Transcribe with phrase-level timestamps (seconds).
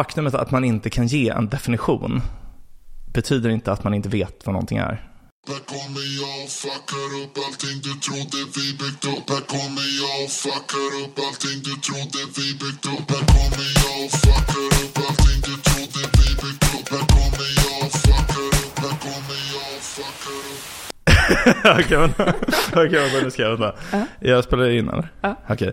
[0.00, 2.22] faktumet att man inte kan ge en definition
[3.14, 4.94] betyder inte att man inte vet vad någonting är.
[5.48, 10.16] Här kommer jag och fuckar upp allting du trodde vi byggt upp Här kommer jag
[10.24, 14.96] och fuckar upp allting du trodde vi byggt upp Här kommer jag och fuckar upp
[15.06, 19.68] allting du trodde vi byggt upp Här kommer jag och fuckar upp Här kommer jag
[19.76, 20.64] och fuckar upp
[21.78, 22.24] Okej, vänta.
[22.82, 23.72] Okej, vänta, nu ska jag vänta.
[24.20, 25.08] Jag spelar in eller?
[25.20, 25.36] Ja.
[25.48, 25.72] Okej.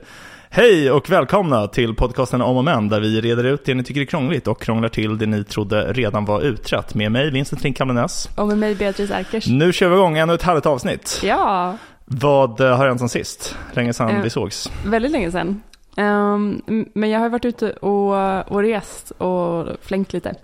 [0.58, 4.02] Hej och välkomna till podcasten Om och Men där vi reder ut det ni tycker
[4.02, 6.96] är krångligt och krånglar till det ni trodde redan var utrett.
[6.96, 8.29] Med mig Vincent Flink Kamlenäs.
[8.36, 9.48] Och med mig Beatrice Erkers.
[9.48, 11.20] Nu kör vi igång ännu ett härligt avsnitt.
[11.24, 13.56] Ja, Vad eh, har hänt sen sist?
[13.74, 14.21] Länge sedan Eh.
[14.21, 14.71] vi sågs.
[14.86, 15.62] väldigt länge sedan.
[15.98, 20.36] Ehm, m- men jag har varit ute och, och rest och flängt lite.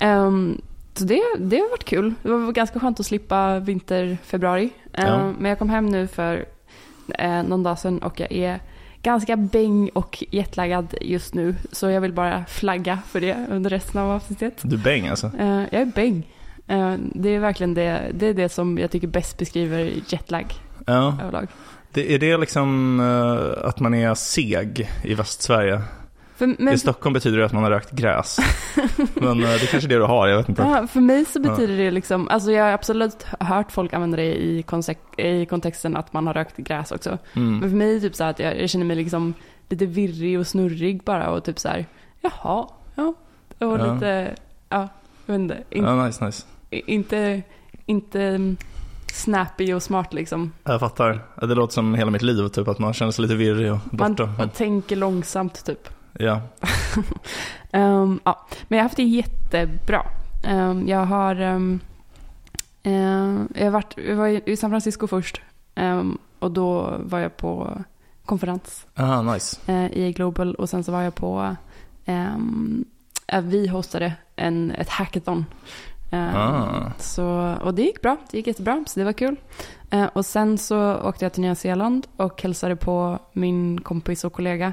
[0.00, 0.60] Ehm,
[0.94, 2.14] så det, det har varit kul.
[2.22, 4.70] Det var ganska skönt att slippa vinter, februari.
[4.92, 5.32] Ehm, Ja.
[5.38, 6.44] Men jag kom hem nu för
[7.18, 8.60] eh, någon dag sedan och jag är
[9.02, 11.54] ganska bäng och jetlaggad just nu.
[11.72, 14.54] Så jag vill bara flagga för det under resten av avsnittet.
[14.62, 15.26] Du bäng alltså.
[15.38, 16.26] Eh, jag är bäng.
[16.66, 20.54] Eh, det är verkligen det, det, är det som jag tycker bäst beskriver jetlag
[20.86, 21.18] Ja.
[21.22, 21.48] överlag.
[21.92, 25.82] Det, är det liksom eh, att man är seg i Västsverige?
[26.36, 28.38] För, men, I Stockholm betyder det att man har rökt gräs.
[29.14, 30.62] Men eh, det är kanske är det du har, jag vet inte.
[30.62, 31.50] ja, för mig så Ja.
[31.50, 34.64] betyder det liksom, alltså jag har absolut hört folk använda det i,
[35.16, 37.18] i kontexten att man har rökt gräs också.
[37.36, 37.58] Mm.
[37.58, 39.34] Men för mig är det typ så att jag, jag känner mig liksom
[39.68, 41.86] lite virrig och snurrig bara och typ så här,
[42.20, 43.14] jaha, ja.
[43.58, 43.94] Och Ja.
[43.94, 44.34] lite,
[44.68, 44.88] ja,
[45.26, 46.46] jag vet inte, in, Ja, nice, nice.
[46.70, 47.42] inte,
[47.86, 48.56] inte mm,
[49.12, 50.52] snappy och smart liksom.
[50.64, 51.20] Jag fattar.
[51.46, 54.10] Det låter som hela mitt liv, typ att man känner sig lite virrig och Man,
[54.14, 54.34] borta.
[54.38, 55.88] man tänker långsamt typ.
[56.18, 56.40] Ja.
[57.74, 60.06] Ehm, ja, men jag har haft det jättebra.
[60.44, 61.36] Ehm, jag har...
[61.36, 61.80] ehm,
[62.82, 65.40] ehm, jag, varit, jag var i San Francisco först.
[66.38, 67.78] och då var jag på
[68.24, 69.72] konferens Aha, nice.
[69.72, 70.54] eh, i Global.
[70.54, 71.56] Och sen så var jag på...
[72.06, 72.84] Um,
[73.42, 75.46] vi hostade en, ett hackathon.
[76.10, 76.90] Ah.
[76.98, 78.16] så, och det gick bra.
[78.30, 78.84] Det gick jättebra.
[78.86, 79.36] Så det var kul.
[79.90, 84.32] Eh, och sen så åkte jag till Nya Zeeland och hälsade på min kompis och
[84.32, 84.72] kollega.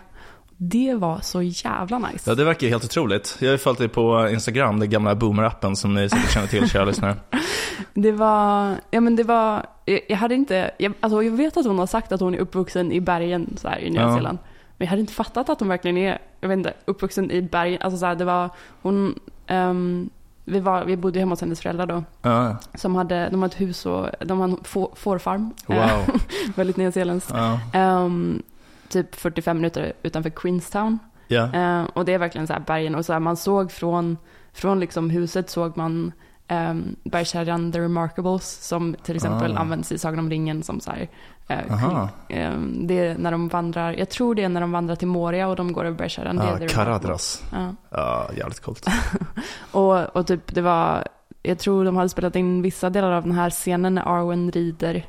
[0.62, 2.30] Det var så jävla nice.
[2.30, 3.38] Ja, det verkar helt otroligt.
[3.40, 6.70] Jag har ju följt dig på Instagram, den gamla boomer-appen som ni säkert känner till,
[6.70, 7.16] kära lyssnare.
[7.94, 11.66] Det var, ja men det var, jag, jag hade inte, jag, alltså jag vet att
[11.66, 14.14] hon har sagt att hon är uppvuxen i bergen så här, i Nya Ja.
[14.16, 14.38] Zeeland.
[14.78, 17.82] Men jag hade inte fattat att hon verkligen är, jag vet inte, uppvuxen i bergen.
[17.82, 18.50] Alltså så här, det var,
[18.82, 20.10] hon, ehm,
[20.46, 22.04] vi, var, vi bodde hemma hos hennes föräldrar då.
[22.22, 25.54] Ja, Som hade, de hade ett hus och de hade en få, fårfarm.
[25.68, 26.20] wow.
[26.56, 27.32] Väldigt nyzeeländskt.
[27.36, 28.42] Ja, Ehm,
[28.90, 31.00] typ 45 minuter utanför Queenstown.
[31.28, 31.54] ja.
[31.54, 34.18] Eh, och det är verkligen så här bergen och så här, man såg från,
[34.54, 36.12] från liksom huset såg man
[36.52, 39.60] um, bergskedjan The Remarkables som till exempel Ah.
[39.60, 41.10] används i Sagan om ringen som så här,
[41.48, 45.08] eh, ehm, det är när de vandrar, jag tror det är när de vandrar till
[45.08, 46.38] Moria och de går över bergskedjan.
[46.40, 46.74] Remarkables.
[46.74, 47.44] Karadras.
[47.52, 47.76] Ja.
[47.90, 48.86] Ja, jävligt coolt.
[49.72, 51.08] Och, och typ det var,
[51.44, 55.06] jag tror de hade spelat in vissa delar av den här scenen när Arwen rider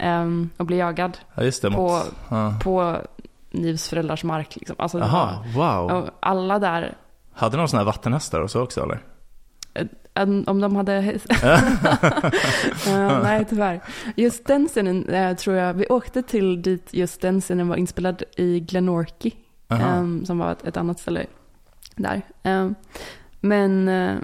[0.00, 1.70] ehm, och blir jagad Ja, just det.
[1.70, 2.54] på, ja.
[2.62, 2.96] på
[3.50, 4.56] Nivs föräldrars mark.
[4.56, 4.76] Liksom.
[4.78, 6.10] Alltså, Aha, wow.
[6.20, 6.94] alla där
[7.32, 9.00] Hade de sån här vattenhästar och så också eller?
[10.14, 10.94] En- Om de hade.
[12.86, 13.80] Eh, nej, tyvärr.
[14.16, 18.22] Just den scenen eh, tror jag, vi åkte till dit just den scenen var inspelad
[18.36, 19.30] i Glenorchy.
[19.70, 19.82] Aha.
[19.82, 21.26] ehm, som var ett, ett annat ställe
[21.96, 22.22] där.
[22.42, 22.74] Ehm,
[23.40, 24.16] men, eh,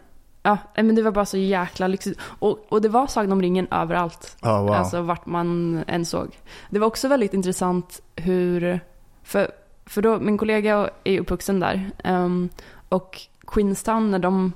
[0.47, 2.21] ja, men det var bara så jäkla lyxigt.
[2.23, 4.37] Och, och det var Sagan om ringen överallt.
[4.43, 4.71] Ja, wow.
[4.71, 6.39] Alltså vart man än såg.
[6.71, 8.81] Det var också väldigt intressant hur,
[9.23, 9.51] för,
[9.87, 11.91] för då, min kollega är uppvuxen där.
[12.05, 12.49] ehm,
[12.89, 14.53] och Queenstown när de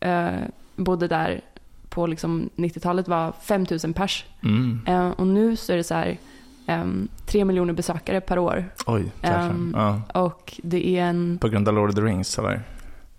[0.00, 0.28] eh,
[0.76, 1.40] bodde där
[1.88, 4.24] på liksom 90-talet var 5000 pers.
[4.42, 4.80] Mm.
[4.86, 6.18] Eh, och nu så är det så här
[6.68, 8.64] um, 3 miljoner besökare per år.
[8.86, 9.12] Oj.
[9.22, 10.00] Ehm, ja.
[10.22, 12.62] Och det är en, På grund av Lord of the Rings eller?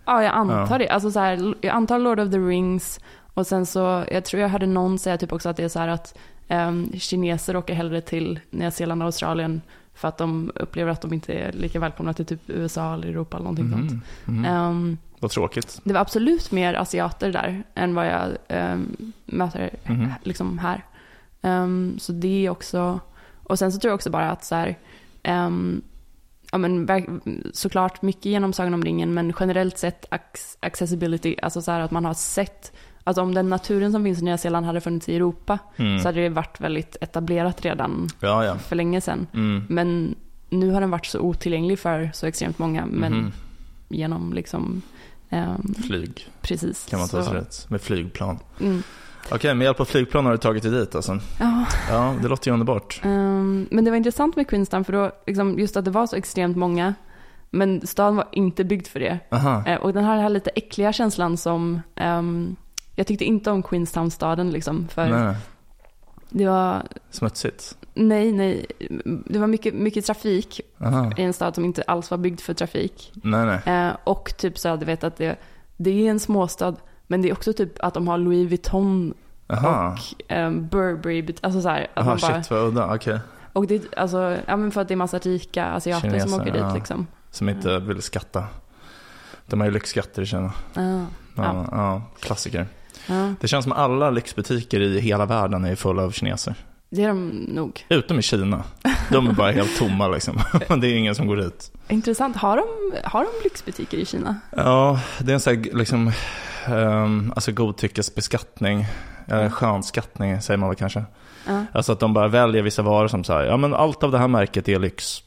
[0.07, 0.77] Ja jag antar Ja.
[0.77, 0.89] det.
[0.89, 2.99] Alltså så här, jag antar Lord of the Rings.
[3.33, 5.79] Och sen så, jag tror jag hörde någon säga typ också att det är så
[5.79, 6.17] här att
[6.49, 9.61] um, kineser åker hellre till Nya Zeeland och Australien
[9.93, 13.37] för att de upplever att de inte är lika välkomna till typ USA eller Europa
[13.37, 13.91] eller någonting sånt.
[13.91, 14.01] Mhm.
[14.25, 14.45] Mhm.
[14.45, 15.79] Ehm, Vad tråkigt.
[15.83, 18.27] det var absolut mer asiater där än vad jag
[18.73, 20.11] um, möter Mhm.
[20.23, 20.83] liksom här.
[21.41, 22.99] Ehm, så det är också,
[23.43, 24.75] och sen så tror jag också bara att så här,
[25.23, 25.81] ehm,
[26.51, 26.89] ja men
[27.53, 31.91] såklart mycket genom Sagan om ringen men generellt sett ac- accessibility, alltså så här att
[31.91, 32.71] man har sett,
[33.03, 35.99] alltså om den naturen som finns i Nya Zeeland hade funnits i Europa Mm.
[35.99, 38.57] så hade det varit väldigt etablerat redan Ja, ja.
[38.57, 39.27] för länge sedan.
[39.33, 39.63] Mm.
[39.69, 40.15] Men
[40.49, 43.31] nu har den varit så otillgänglig för så extremt många, men Mhm.
[43.89, 44.81] genom liksom,
[45.29, 46.85] ehm, Flyg precis.
[46.89, 47.65] kan man ta sig rätt.
[47.69, 48.39] Med flygplan.
[49.31, 51.19] Okej, med hjälp av flygplan har du tagit dig dit alltså?
[51.39, 53.01] ja, Ja, det låter ju underbart.
[53.03, 56.15] Ehm, men det var intressant med Queenstown för då, liksom, just att det var så
[56.15, 56.93] extremt många
[57.49, 59.19] Men staden var inte byggd för det.
[59.31, 59.63] Aha.
[59.65, 62.55] Eh, och den har den här lite äckliga känslan som, ehm,
[62.95, 64.87] jag tyckte inte om Queenstown-staden liksom.
[64.87, 65.35] För Nej,
[66.29, 67.77] det var, smutsigt.
[67.93, 68.65] nej, nej,
[69.25, 71.11] det var mycket, mycket trafik Aha.
[71.17, 73.11] i en stad som inte alls var byggd för trafik.
[73.23, 73.75] Nej, nej.
[73.87, 75.35] Eh, och typ så, du vet att det,
[75.77, 76.75] det är en småstad,
[77.07, 79.13] men det är också typ att de har Louis Vuitton
[79.47, 79.91] Aha.
[79.91, 82.95] och um, Burberry, alltså så här, att Aha, man bara, shit vad udda.
[82.95, 83.19] Okej.
[83.53, 86.51] och det, alltså, ja men för att det är massa rika asiater som Kineser, åker
[86.51, 86.73] dit ja.
[86.75, 87.07] liksom.
[87.31, 88.43] Som inte vill skatta.
[89.45, 90.51] De har ju lyxskatter i Kina.
[90.73, 91.05] Ja, Ja,
[91.35, 91.65] Ja.
[91.71, 92.01] ja.
[92.19, 92.67] klassiker.
[93.07, 96.55] ja, Det känns som alla lyxbutiker i hela världen är fulla av kineser.
[96.89, 97.85] Det är de nog.
[97.89, 98.63] Utom i Kina.
[99.11, 100.39] De är bara helt tomma liksom.
[100.81, 101.71] Det är ingen som går dit.
[101.87, 104.39] Intressant, har de, har de lyxbutiker i Kina?
[104.55, 106.11] Ja, det är en sån här liksom,
[106.69, 108.85] um, alltså godtyckesbeskattning.
[109.27, 111.03] Eller skönskattning säger man väl kanske.
[111.47, 114.17] Ja, Alltså att de bara väljer vissa varor som säger, ja men allt av det
[114.17, 115.23] här märket är lyx.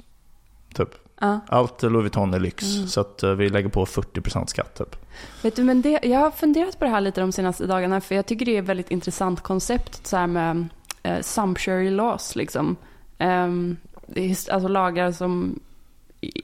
[0.75, 0.89] Typ.
[1.21, 1.41] ja.
[1.49, 2.77] Allt Louis Vuitton är lyx.
[2.77, 2.89] Mm.
[2.89, 4.97] Så att eh, vi lägger på 40% skatt typ.
[5.43, 8.15] Vet du, men det, jag har funderat på det här lite de senaste dagarna, för
[8.15, 10.69] jag tycker det är ett väldigt intressant koncept så med
[11.03, 12.77] eh, sumptuary laws liksom.
[13.19, 15.61] Är alltså lagar som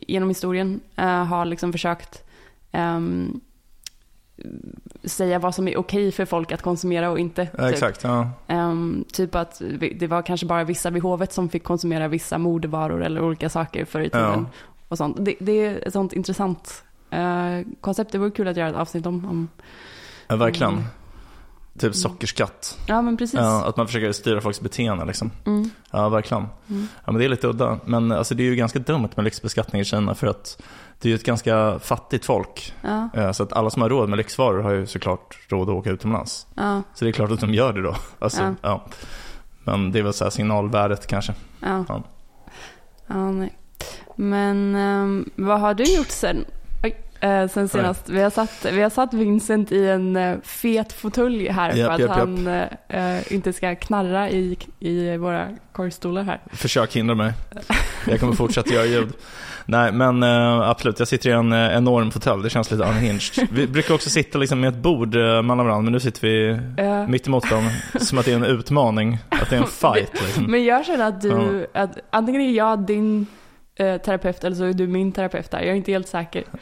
[0.06, 2.24] genom historien eh, har liksom försökt
[2.72, 3.40] ehm,
[5.04, 7.48] säga vad som är okej för folk att konsumera och inte.
[7.52, 7.72] Ja, typ.
[7.72, 8.30] exakt, ja.
[8.46, 9.62] Ehm, typ att
[9.96, 13.84] det var kanske bara vissa vid hovet som fick konsumera vissa modevaror eller olika saker
[13.84, 14.46] förr i tiden.
[14.88, 15.16] Och sånt.
[15.20, 18.12] Det, det är ett sånt intressant eh, koncept.
[18.12, 19.24] Det vore kul att göra ett avsnitt om.
[19.24, 19.48] om
[20.28, 20.72] ja verkligen.
[20.72, 20.84] Mm.
[21.78, 22.78] Typ sockerskatt.
[22.86, 23.40] ja, men precis.
[23.40, 25.30] Att man försöker styra folks beteende liksom.
[25.46, 26.46] Mm, Ja, verkligen.
[26.70, 27.78] mm, Ja, men det är lite udda.
[27.84, 30.62] Men alltså, det är ju ganska dumt med lyxbeskattning i Kina för att
[31.00, 32.74] det är ju ett ganska fattigt folk.
[32.82, 35.74] ja, Eh, Så att alla som har råd med lyxvaror har ju såklart råd att
[35.74, 36.46] åka utomlands.
[36.54, 37.94] ja, Så det är klart att de gör det då.
[38.18, 38.54] Alltså, Ja.
[38.62, 38.84] ja.
[39.64, 41.34] Men det är väl så signalvärdet kanske.
[41.60, 41.84] ja.
[41.88, 42.02] Ja.
[43.30, 43.56] Nej.
[44.16, 46.44] Men ehm, vad har du gjort sen?
[47.26, 48.08] Eh, sen senast?
[48.08, 51.94] Vi har, satt, vi har satt Vincent i en eh, fet fåtölj här Japp, för
[51.94, 52.10] att japp.
[52.10, 56.40] han eh, eh, inte ska knarra i, i våra korgstolar här.
[56.52, 57.32] Försök hindra mig.
[58.08, 59.12] Jag kommer fortsätta göra ljud.
[59.68, 60.98] Nej, men eh, absolut.
[60.98, 62.42] Jag sitter i en enorm fåtölj.
[62.42, 63.48] Det känns lite unhinged.
[63.52, 67.08] Vi brukar också sitta liksom med ett bord mellan varandra, men nu sitter vi Eh,
[67.08, 67.70] mitt emot dem.
[68.00, 69.18] Som att det är en utmaning.
[69.28, 70.12] Att det är en fight.
[70.12, 70.44] Liksom.
[70.44, 73.26] Men jag känner att du, att antingen är jag din
[73.76, 75.58] terapeut eller så är du min terapeut där.
[75.58, 76.44] Jag är inte helt säker.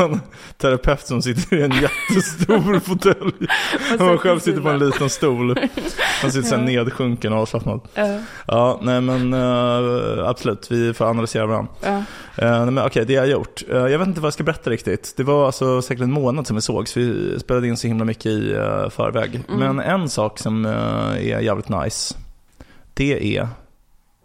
[0.00, 0.20] En
[0.58, 3.48] terapeut som sitter i en jättestor fåtölj.
[3.94, 5.46] Och man själv sitter på en liten stol.
[6.22, 7.80] Man sitter så här nedsjunken och avslappnad.
[7.94, 8.16] Eh,
[8.46, 10.70] Ja, nej men eh, absolut.
[10.70, 11.72] Vi får analysera varandra.
[12.42, 13.62] Uh, nej, men okej, det jag har gjort.
[13.70, 15.14] Eh, jag vet inte vad jag ska berätta riktigt.
[15.16, 16.96] Det var alltså säkert en månad som vi sågs.
[16.96, 19.42] Vi spelade in så himla mycket i uh, förväg.
[19.48, 19.58] Mm.
[19.74, 20.72] Men en sak som eh,
[21.32, 22.14] är jävligt nice.
[22.94, 23.48] Det är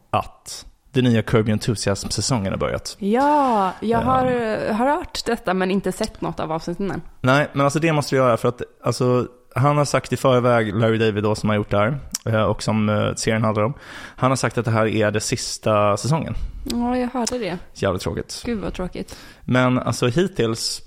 [0.10, 2.96] att den nya Your Enthusiasm-säsongen har börjat.
[3.00, 4.06] ja, jag Ja.
[4.06, 7.02] har eh, hört detta men inte sett något av avsnitten än.
[7.22, 10.76] Nej, men alltså det måste du göra för att alltså, han har sagt i förväg,
[10.76, 13.74] Larry David då som har gjort det här eh, och som eh, serien handlar om.
[14.16, 16.36] Han har sagt att det här är det sista säsongen.
[16.72, 17.58] Ja, jag hörde det.
[17.74, 18.42] Jävligt tråkigt.
[18.46, 19.18] Gud vad tråkigt.
[19.42, 20.82] Men alltså hittills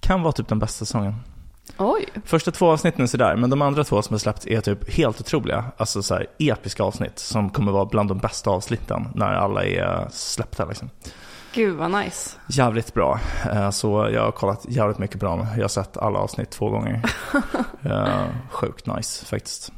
[0.00, 1.14] kan vara typ den bästa säsongen.
[1.78, 2.06] Oj.
[2.24, 5.20] Första två avsnitten är sådär, men de andra två som har släppts är typ helt
[5.20, 5.64] otroliga.
[5.76, 10.08] Alltså så här episka avsnitt som kommer vara bland de bästa avsnitten när alla är
[10.10, 10.90] släppta liksom.
[11.54, 12.36] Gud vad nice.
[12.48, 13.20] Jävligt bra.
[13.52, 15.46] Eh, Så jag har kollat jävligt mycket på dem.
[15.56, 17.02] Jag har sett alla avsnitt två gånger.
[17.84, 19.72] Eh, Sjukt nice faktiskt.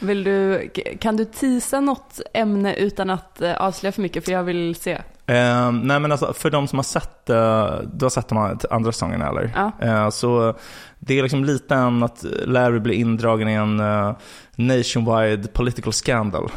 [0.00, 0.70] Vill du,
[1.00, 4.24] kan du tisa något ämne utan att eh, avslöja för mycket?
[4.24, 4.92] För jag vill se.
[5.26, 8.92] Eh, nej men alltså för de som har sett, eh, du har sett de andra
[8.92, 9.52] säsongerna eller?
[9.56, 9.86] Ja.
[9.86, 10.54] Eh, så
[11.00, 14.12] det är liksom lite än att Larry blir indragen i en eh,
[14.56, 16.50] nationwide political scandal.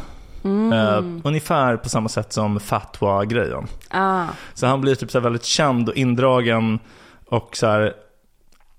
[0.44, 0.72] Mm.
[0.72, 3.66] Eh, ungefär på samma sätt som fatwa-grejen.
[3.90, 4.24] ah.
[4.54, 6.78] Så han blir typ så väldigt känd och indragen
[7.28, 7.92] och så här.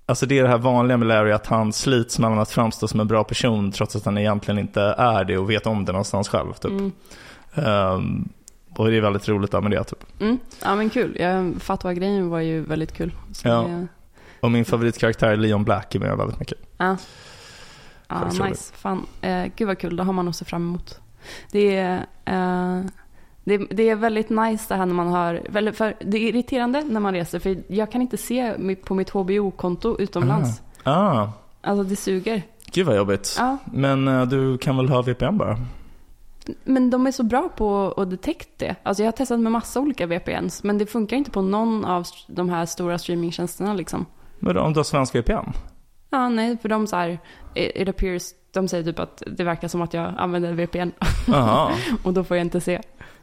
[0.08, 3.00] Alltså det är det här vanliga med Larry att han slits mellan att framstå som
[3.00, 6.28] en bra person trots att han egentligen inte är det och vet om det någonstans
[6.28, 6.52] själv.
[6.52, 6.70] Typ.
[6.70, 6.92] Mm.
[7.54, 8.28] Ehm,
[8.76, 10.04] och det är väldigt roligt där med det typ.
[10.20, 10.38] Mm.
[10.62, 11.16] Ja men kul.
[11.20, 13.12] Jag, Fatwa-grejen var ju väldigt kul.
[13.32, 13.62] Så Ja.
[13.62, 13.86] det-
[14.46, 16.58] Och min favoritkaraktär är Leon Black är med väldigt mycket.
[16.78, 16.96] Ja.
[18.08, 18.44] Ja, roligt.
[18.44, 18.72] nice.
[18.76, 19.06] Fan.
[19.20, 21.00] Eh, gud vad kul, det har man att se fram emot.
[21.52, 22.84] Det är, eh,
[23.44, 26.82] det, det är väldigt nice det här när man har, väl, för det är irriterande
[26.84, 30.62] när man reser för jag kan inte se på mitt HBO-konto utomlands.
[30.82, 31.28] Ah,
[31.60, 32.42] Alltså det suger.
[32.72, 33.36] gud vad jobbigt.
[33.38, 35.58] Ja, Men eh, du kan väl ha VPN bara?
[36.64, 38.76] men de är så bra på att detect det.
[38.82, 42.06] Alltså jag har testat med massa olika VPNs men det funkar inte på någon av
[42.26, 44.06] de här stora streamingtjänsterna liksom.
[44.38, 45.50] Men om du har svensk VPN?
[46.10, 47.18] Ja, nej, för de så här,
[47.54, 50.90] it appears, de säger typ att det verkar som att jag använder VPN
[52.02, 52.80] och då får jag inte se.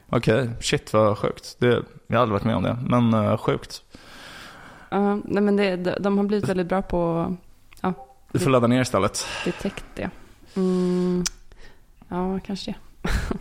[0.10, 0.50] okej.
[0.62, 1.56] Shit vad sjukt.
[1.60, 3.82] Det, jag har aldrig varit med om det, men uh, sjukt.
[4.90, 7.34] Ja, nej men det, de, de har blivit väldigt bra på
[8.32, 9.28] Du får ladda ner istället.
[9.46, 10.10] detect det.
[10.56, 11.24] Mm,
[12.10, 12.78] ja, kanske det.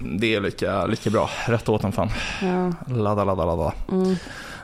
[0.19, 1.31] Det är lika, lika bra.
[1.47, 2.09] Rätt åt dem fan.
[2.43, 3.73] Ja, Ladda, ladda, ladda.
[3.91, 4.15] mm.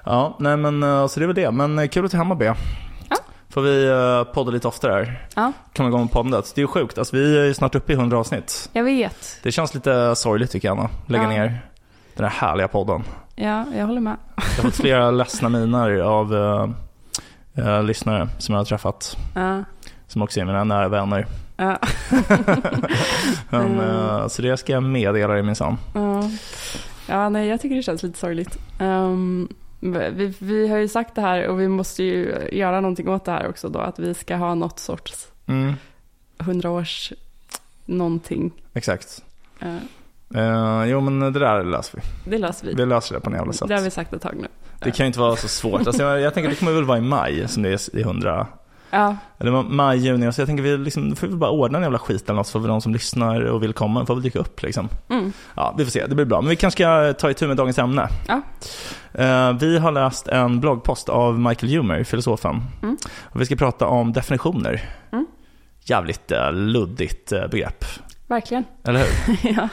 [0.04, 1.50] Ja, nej men eh, så det är väl det.
[1.50, 2.52] Men eh, kul att du är hemma B.
[3.50, 5.26] Får vi uh, podda lite oftare här.
[5.36, 6.52] ja, Komma igång med poddandet.
[6.54, 6.98] Det är ju sjukt.
[6.98, 8.70] Alltså, vi är ju snart uppe i 100 avsnitt.
[8.72, 9.38] jag vet.
[9.42, 10.88] Det känns lite sorgligt tycker jag Anna.
[11.06, 11.28] Lägga Ja.
[11.28, 11.60] ner
[12.14, 13.04] den här härliga podden.
[13.34, 14.16] Ja, jag håller med.
[14.36, 16.68] Jag har fått flera ledsna miner av uh,
[17.58, 19.16] uh, lyssnare som jag har träffat.
[19.34, 19.64] Ja,
[20.06, 21.26] Som också är mina nära vänner.
[21.56, 21.78] ja,
[23.50, 25.76] Men, eh, så det ska jag meddela dig minsann.
[25.94, 26.22] ja.
[27.08, 28.58] ja, nej, jag tycker det känns lite sorgligt.
[28.78, 29.48] Ehm,
[29.80, 33.32] vi, vi har ju sagt det här och vi måste ju göra någonting åt det
[33.32, 35.74] här också då, att vi ska ha något sorts Mm,
[36.38, 37.12] hundraårs
[37.84, 38.52] någonting.
[38.74, 39.22] exakt.
[39.60, 39.76] Eh,
[40.36, 42.30] Uh, jo men det där löser vi.
[42.30, 42.74] det löser vi.
[42.74, 43.68] Vi löser det på något jävla sätt.
[43.68, 44.46] Det har vi sagt ett tag nu.
[44.78, 45.86] Det kan ju inte vara så svårt.
[45.86, 48.00] Alltså, jag, jag tänker att det kommer väl vara i maj som det är i
[48.00, 48.46] 100.
[48.90, 50.32] Ja, Eller ma- maj, juni.
[50.32, 52.68] Så jag tänker vi liksom, får vi bara ordna en jävla skit eller något för
[52.68, 54.06] de som lyssnar och vill komma.
[54.06, 54.88] får väl dyka upp liksom.
[55.10, 55.32] mm.
[55.56, 56.06] Ja, vi får se.
[56.06, 56.40] Det blir bra.
[56.40, 58.08] Men vi kanske ska ta itu med dagens ämne.
[58.28, 58.40] Ja.
[59.12, 62.62] Eh, vi har läst en bloggpost av Michael Humer, filosofen.
[62.82, 62.96] Mm.
[63.22, 64.88] Och vi ska prata om definitioner.
[65.12, 65.26] Mm.
[65.84, 67.84] Jävligt uh, luddigt eh, begrepp.
[68.26, 68.64] verkligen.
[68.84, 69.38] Eller hur?
[69.56, 69.68] ja.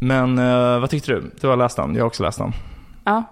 [0.00, 0.36] Men
[0.80, 1.30] vad tyckte du?
[1.40, 1.94] Du har läst den.
[1.94, 2.52] Jag har också läst den.
[3.04, 3.22] ja.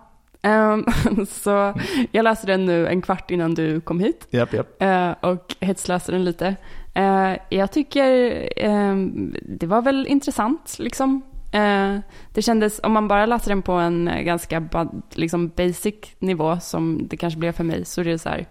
[0.42, 0.84] Ehm,
[1.28, 1.74] så
[2.10, 4.26] jag läste den nu en kvart innan du kom hit.
[4.30, 4.82] Japp, japp.
[4.82, 6.56] Eh, och hetsläste den lite.
[6.94, 8.08] Eh, jag tycker
[8.56, 8.96] eh,
[9.42, 11.22] det var väl intressant liksom.
[11.52, 11.96] Eh,
[12.34, 14.68] det kändes, om man bara läser den på en ganska
[15.10, 18.46] liksom basic nivå som det kanske blev för mig så är det så här,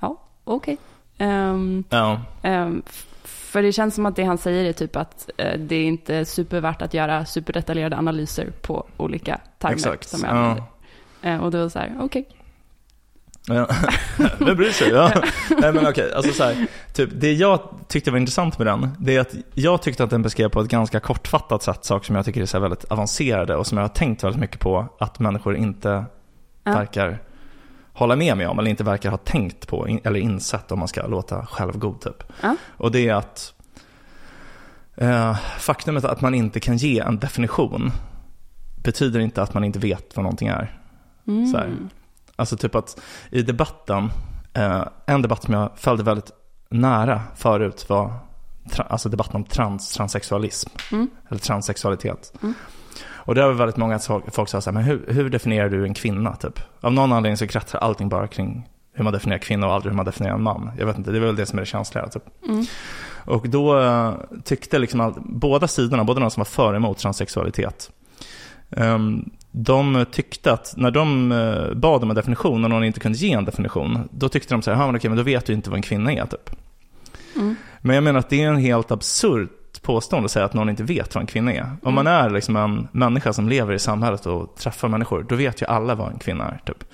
[0.00, 0.76] ja, okej.
[1.18, 5.30] Ehm, Ja, ehm, f- för det känns som att det han säger är typ att
[5.36, 10.08] eh, det är inte supervärt att göra superdetaljerade analyser på olika termer exakt.
[10.08, 10.38] som jag Ja.
[10.38, 10.62] använder.
[11.40, 12.28] Och då var så här, okej.
[13.48, 13.68] Ja.
[14.38, 14.88] Vem bryr sig?
[14.90, 15.12] Ja.
[15.60, 19.16] Nej men okej, alltså så här, typ, det jag tyckte var intressant med den, det
[19.16, 22.24] är att jag tyckte att den beskrev på ett ganska kortfattat sätt saker som jag
[22.24, 25.56] tycker är så väldigt avancerade och som jag har tänkt väldigt mycket på att människor
[25.56, 26.04] inte
[26.64, 26.72] Ja.
[26.72, 27.18] verkar
[27.92, 31.06] hålla med mig om eller inte verkar ha tänkt på eller insett om man ska
[31.06, 32.22] låta självgod typ.
[32.40, 32.56] Ja.
[32.76, 33.54] Och det är att
[34.96, 37.92] eh, faktumet att man inte kan ge en definition
[38.82, 40.80] betyder inte att man inte vet vad någonting är.
[41.26, 41.46] Mm.
[41.46, 41.76] Så här.
[42.36, 44.10] Alltså typ att i debatten,
[44.54, 46.30] eh, en debatt som jag följde väldigt
[46.68, 48.12] nära förut var
[48.88, 50.70] alltså debatten om trans, transsexualism.
[50.92, 51.10] Mm.
[51.28, 52.32] Eller transsexualitet.
[52.42, 52.54] Mm.
[53.26, 55.94] Och det var väldigt många folk sa så här, men hur, hur definierar du en
[55.94, 56.60] kvinna typ?
[56.80, 59.96] Av någon anledning så kretsar allting bara kring hur man definierar kvinna och aldrig hur
[59.96, 60.70] man definierar en man.
[60.78, 62.22] Jag vet inte, det är väl det som är det känsliga typ.
[62.48, 62.64] Mm.
[63.24, 64.14] Och då eh,
[64.44, 67.90] tyckte liksom all, båda sidorna, både de som var för och emot transsexualitet,
[68.70, 73.18] ehm, de tyckte att när de eh, bad om en definition och någon inte kunde
[73.18, 75.52] ge en definition, då tyckte de så här, "Ja, men okej, men då vet du
[75.52, 76.50] inte vad en kvinna är typ.
[77.36, 77.56] Mm.
[77.80, 79.48] Men jag menar att det är en helt absurd
[79.82, 81.76] påstående att säga att någon inte vet vad en kvinna är.
[81.82, 85.62] Om man är liksom en människa som lever i samhället och träffar människor, då vet
[85.62, 86.60] ju alla vad en kvinna är.
[86.64, 86.84] Typ.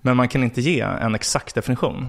[0.00, 2.08] Men man kan inte ge en exakt definition.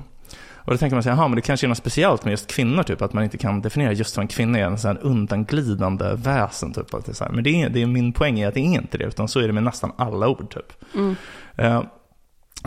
[0.66, 2.84] Och då tänker man sig, jaha, men det kanske är något speciellt med just kvinnor,
[2.84, 6.14] typ, att man inte kan definiera just vad en kvinna är, en sån här undanglidande
[6.16, 6.74] väsen.
[6.74, 7.32] Typ, att det så här.
[7.32, 9.40] Men det är, det är min poäng är att det är inte det, utan så
[9.40, 10.54] är det med nästan alla ord.
[10.54, 10.96] Typ.
[10.96, 11.16] Mm.
[11.56, 11.84] Eh,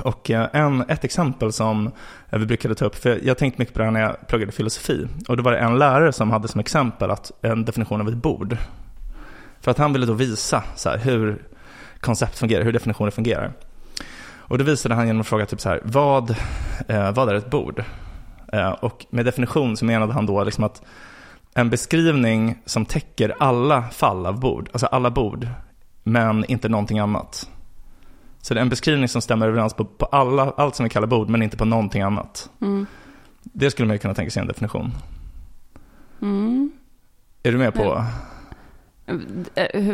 [0.03, 1.87] och eh, en, ett exempel som
[2.31, 4.53] eh, vi brukade ta upp, för jag tänkte mycket på det här när jag pluggade
[4.53, 5.07] filosofi.
[5.29, 8.15] Och då var det en lärare som hade som exempel att en definition av ett
[8.15, 8.57] bord.
[9.61, 11.43] För att han ville då visa så här, hur
[12.01, 13.53] koncept fungerar, hur definitioner fungerar.
[14.49, 16.31] Och då visade han genom att fråga typ så här, vad,
[16.89, 17.85] eh, vad är ett bord?
[18.53, 20.83] Eh, och med definition så menade han då liksom att
[21.55, 25.49] en beskrivning som täcker alla fall av bord, alltså alla bord,
[26.03, 27.51] men inte någonting annat.
[28.41, 31.07] Så det är en beskrivning som stämmer överens på, på alla, allt som vi kallar
[31.07, 32.51] bord, men inte på någonting annat.
[32.61, 32.87] Mm.
[33.43, 34.93] Det skulle man ju kunna tänka sig en definition.
[36.23, 36.73] Mm.
[37.43, 37.95] Är du med på?
[37.95, 38.36] Hur-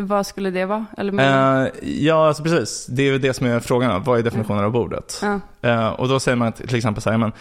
[0.00, 0.86] vad skulle det vara?
[0.98, 2.86] Eller men, Eh, ja, alltså precis.
[2.86, 4.02] Det är ju det som är frågan.
[4.02, 5.20] Vad är definitionen av bordet?
[5.22, 5.40] ja.
[5.62, 7.32] Eh, och då säger man till exempel så här, men,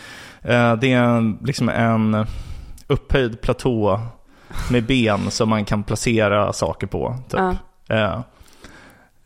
[0.41, 2.25] eh, det är en, liksom en
[2.87, 3.99] upphöjd platå
[4.71, 7.15] med ben som man kan placera saker på.
[7.29, 7.39] Typ.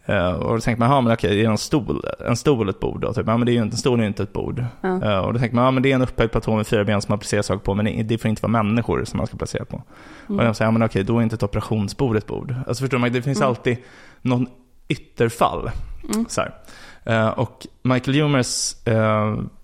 [0.06, 3.02] Eh, och då tänker man, ja men okej, är en stol, en stol ett bord
[3.02, 3.14] då?
[3.14, 3.28] Typ.
[3.28, 4.66] Ja men det är ju inte, en stol är ju inte ett bord.
[4.82, 5.04] Ja.
[5.04, 7.02] Eh, och då tänker man, ja men det är en upphöjd platå med fyra ben
[7.02, 9.66] som man placerar saker på, men det- får inte vara människor som man ska placera
[9.66, 9.84] på.
[10.24, 10.46] Och Mm.
[10.46, 12.56] de säger, ja men okej, då är inte ett operationsbord ett bord.
[12.68, 13.50] Alltså förstår man, det finns Mm.
[13.50, 13.78] alltid
[14.22, 14.48] någon
[14.88, 15.72] ytterfall.
[16.14, 16.26] Mm.
[16.30, 16.42] Så.
[17.04, 18.74] Eh, och Michael Humers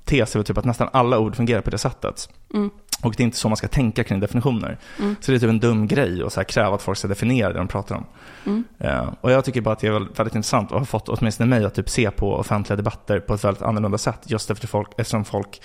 [0.06, 2.30] tes är typ att nästan alla ord fungerar på det sättet.
[3.04, 4.78] Och det är inte så man ska tänka kring definitioner.
[5.00, 5.16] Mm.
[5.20, 7.54] Så det är typ en dum grej att så här kräva att folk ska definiera
[7.54, 8.06] det de pratar om.
[8.46, 8.64] Mm.
[8.80, 11.50] Eh, och jag tycker bara att det är väldigt, väldigt intressant och har fått åtminstone
[11.50, 14.20] mig att typ se på offentliga debatter på ett väldigt annorlunda sätt.
[14.26, 15.62] Just efter folk, eftersom folk,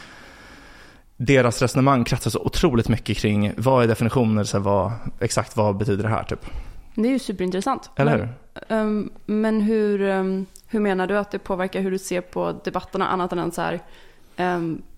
[1.17, 5.77] deras resonemang kretsar så otroligt mycket kring vad är definitioner, så här, vad, exakt vad
[5.77, 6.47] betyder det här typ.
[6.95, 7.91] Det är ju superintressant.
[7.97, 8.77] Eller men, hur?
[8.77, 13.09] ehm, men hur, ehm, hur menar du att det påverkar hur du ser på debatterna
[13.09, 13.81] annat än så här,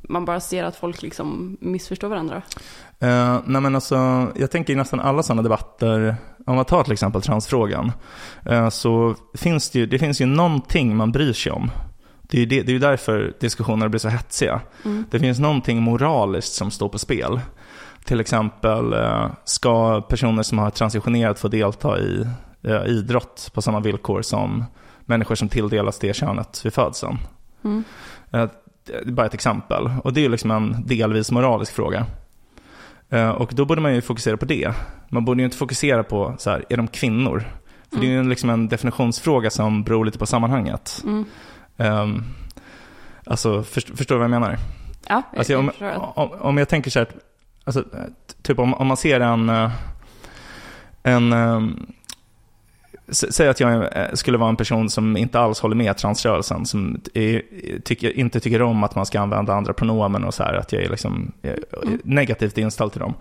[0.08, 2.42] man bara ser att folk liksom missförstår varandra?
[3.00, 6.16] Eh, nej men alltså, jag tänker i nästan alla sådana debatter,
[6.46, 7.92] om man tar till exempel transfrågan,
[8.44, 11.70] eh, så finns det ju, det finns ju någonting man bryr sig om.
[12.22, 14.60] Det är ju det, det är ju därför diskussioner blir så hetsiga.
[14.84, 15.04] Mm.
[15.10, 17.40] Det finns någonting moraliskt som står på spel.
[18.04, 22.26] Till exempel, eh, ska personer som har transitionerat få delta i
[22.86, 24.64] idrott på samma villkor som
[25.00, 27.18] människor som tilldelas det könet vid födseln?
[27.64, 27.84] Mm.
[28.90, 29.90] Eh, Det är bara ett exempel.
[30.04, 32.06] Och det är ju liksom en delvis moralisk fråga.
[33.10, 34.72] Eh, Och då borde man ju fokusera på det.
[35.08, 37.44] Man borde ju inte fokusera på, så här, är de kvinnor?
[37.92, 41.02] För det är ju en- liksom en definitionsfråga som beror lite på sammanhanget.
[41.04, 41.24] Mm.
[41.76, 42.24] Um,
[43.26, 44.56] alltså, först, förstår du vad jag menar?
[45.08, 47.08] Ja, jag, Alltså, jag om, förstår om, om jag tänker så här,
[47.64, 48.04] alltså, eh,
[48.42, 49.70] typ om, om man ser en, eh,
[51.02, 51.76] en s-
[53.10, 57.00] Säg att jag eh, skulle vara en person som inte alls håller med transrörelsen, som
[57.14, 57.42] är,
[57.84, 60.82] tycker, inte tycker om att man ska använda andra pronomen och så här, att jag
[60.82, 62.00] är liksom eh, Mm.
[62.04, 63.14] negativt inställd till dem.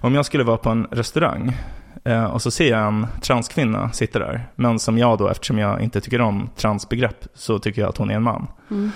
[0.00, 1.56] Om jag skulle vara på en restaurang
[2.04, 5.80] eh, och så ser jag en transkvinna sitta där, men som jag då, eftersom jag
[5.80, 8.46] inte tycker om transbegrepp, så tycker jag att hon är en man.
[8.70, 8.90] Mm.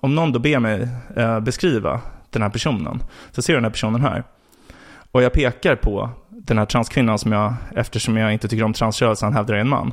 [0.00, 0.88] Om någon då ber mig
[1.42, 4.24] beskriva den här personen, så ser jag den här personen här.
[5.12, 6.10] Och jag pekar på
[6.46, 9.92] den här transkvinnan som jag, eftersom jag inte tycker om transrörelsen, hävdar är en man.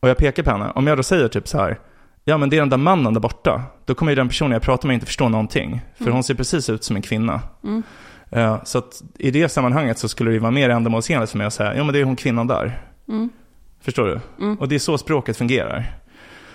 [0.00, 0.72] Och jag pekar på henne.
[0.74, 1.78] Om jag då säger typ så här,
[2.24, 4.62] ja men det är den där mannen där borta, då kommer ju den personen jag
[4.62, 5.80] pratar med inte förstå någonting.
[5.96, 6.14] För Mm.
[6.14, 7.40] hon ser precis ut som en kvinna.
[7.64, 7.82] Mm.
[8.30, 11.52] Eh, så att i det sammanhanget så skulle det vara mer ändamålsenligt för mig att
[11.54, 12.80] säga, ja men det är hon kvinnan där.
[13.08, 13.30] Mm.
[13.80, 14.20] Förstår du?
[14.44, 14.58] Mm.
[14.58, 15.94] Och det är så språket fungerar.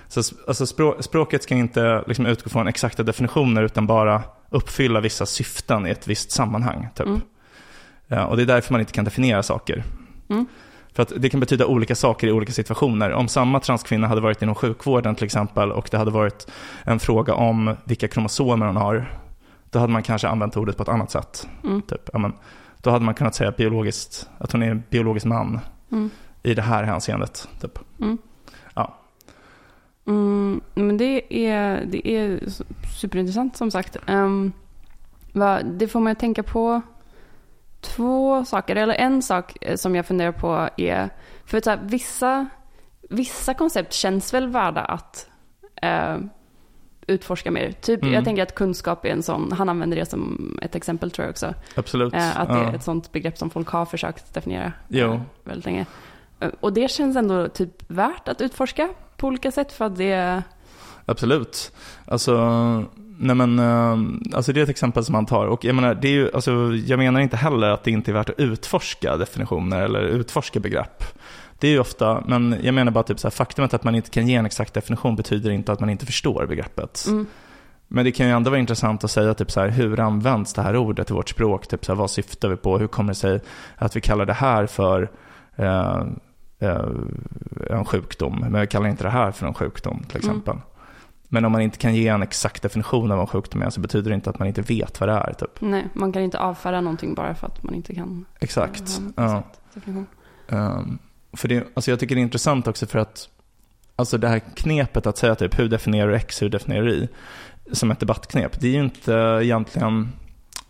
[0.08, 5.26] Så alltså, språ- språket ska inte liksom utgå från exakta definitioner utan bara uppfylla vissa
[5.26, 6.88] syften i ett visst sammanhang.
[6.96, 7.08] Typ.
[8.12, 9.84] Ja, och det är därför man inte kan definiera saker.
[10.30, 10.46] Mm.
[10.94, 13.12] För att det kan betyda olika saker i olika situationer.
[13.12, 16.52] Om samma transkvinna hade varit inom sjukvården till exempel och det hade varit
[16.84, 19.18] en fråga om vilka kromosomer hon har,
[19.70, 21.48] då hade man kanske använt ordet på ett annat sätt.
[21.64, 21.82] Mm.
[21.82, 22.10] Typ.
[22.14, 22.34] Ja, men,
[22.78, 25.60] då hade man kunnat säga biologiskt, att hon är en biologisk man
[25.92, 26.10] Mm.
[26.44, 27.48] i det här hänseendet.
[27.62, 27.80] Typ.
[28.00, 28.18] Mm.
[28.74, 28.98] Ja.
[30.08, 32.64] Mm, men det är, det är su-
[33.00, 33.98] superintressant som sagt.
[34.08, 34.52] Um,
[35.34, 36.82] va, det får man ju tänka på
[37.82, 38.76] två saker.
[38.76, 41.10] Eller en sak eh, som jag funderar på är,
[41.46, 42.48] för att så här, vissa,
[43.10, 45.30] vissa koncept känns väl värda att
[45.82, 46.18] eh,
[47.08, 47.72] utforska mer.
[47.72, 48.14] Typ, Mm.
[48.14, 51.32] Jag tänker att kunskap är en sån, han använder det som ett exempel tror jag
[51.32, 51.54] också.
[51.76, 52.14] Absolut.
[52.14, 52.72] Eh, att det ja.
[52.72, 55.14] är ett sånt begrepp som folk har försökt definiera Jo.
[55.14, 55.86] eh, väldigt länge.
[56.40, 60.44] Eh, Och det känns ändå typ värt att utforska på olika sätt för att det
[61.12, 61.72] Absolut.
[62.06, 62.36] Alltså,
[63.18, 63.98] nej men, eh,
[64.36, 65.46] alltså det är ett exempel som man tar.
[65.46, 66.52] Och jag menar, det är ju, alltså,
[66.86, 71.04] jag menar inte heller att det inte är värt att utforska definitioner eller utforska begrepp.
[71.60, 74.10] Det är ju ofta, men jag menar bara typ så här, faktumet att man inte
[74.10, 77.06] kan ge en exakt definition betyder inte att man inte förstår begreppet.
[77.08, 77.26] Mm.
[77.88, 80.62] Men det kan ju ändå vara intressant att säga typ så här, hur används det
[80.62, 81.68] här ordet i vårt språk?
[81.68, 82.78] Typ så här, vad syftar vi på?
[82.78, 83.40] Hur kommer det sig
[83.76, 85.12] att vi kallar det här för
[85.56, 86.04] eh,
[86.60, 86.86] eh,
[87.70, 90.56] en sjukdom, men vi kallar inte det här för en sjukdom till exempel.
[91.34, 93.80] Men om man inte kan ge en exakt definition av vad en sjukdom är så
[93.80, 95.34] betyder det inte att man inte vet vad det är.
[95.34, 95.62] Typ.
[95.62, 99.02] Nej, man kan inte avfärda någonting bara för att man inte kan Exakt.
[99.16, 99.44] Ja.
[99.74, 100.08] definition.
[100.48, 101.00] Um,
[101.34, 103.30] för det, alltså jag tycker det är intressant också för att
[103.96, 107.08] alltså det här knepet att säga typ hur definierar du X, hur definierar du Y
[107.72, 110.12] som ett debattknep, det är ju inte egentligen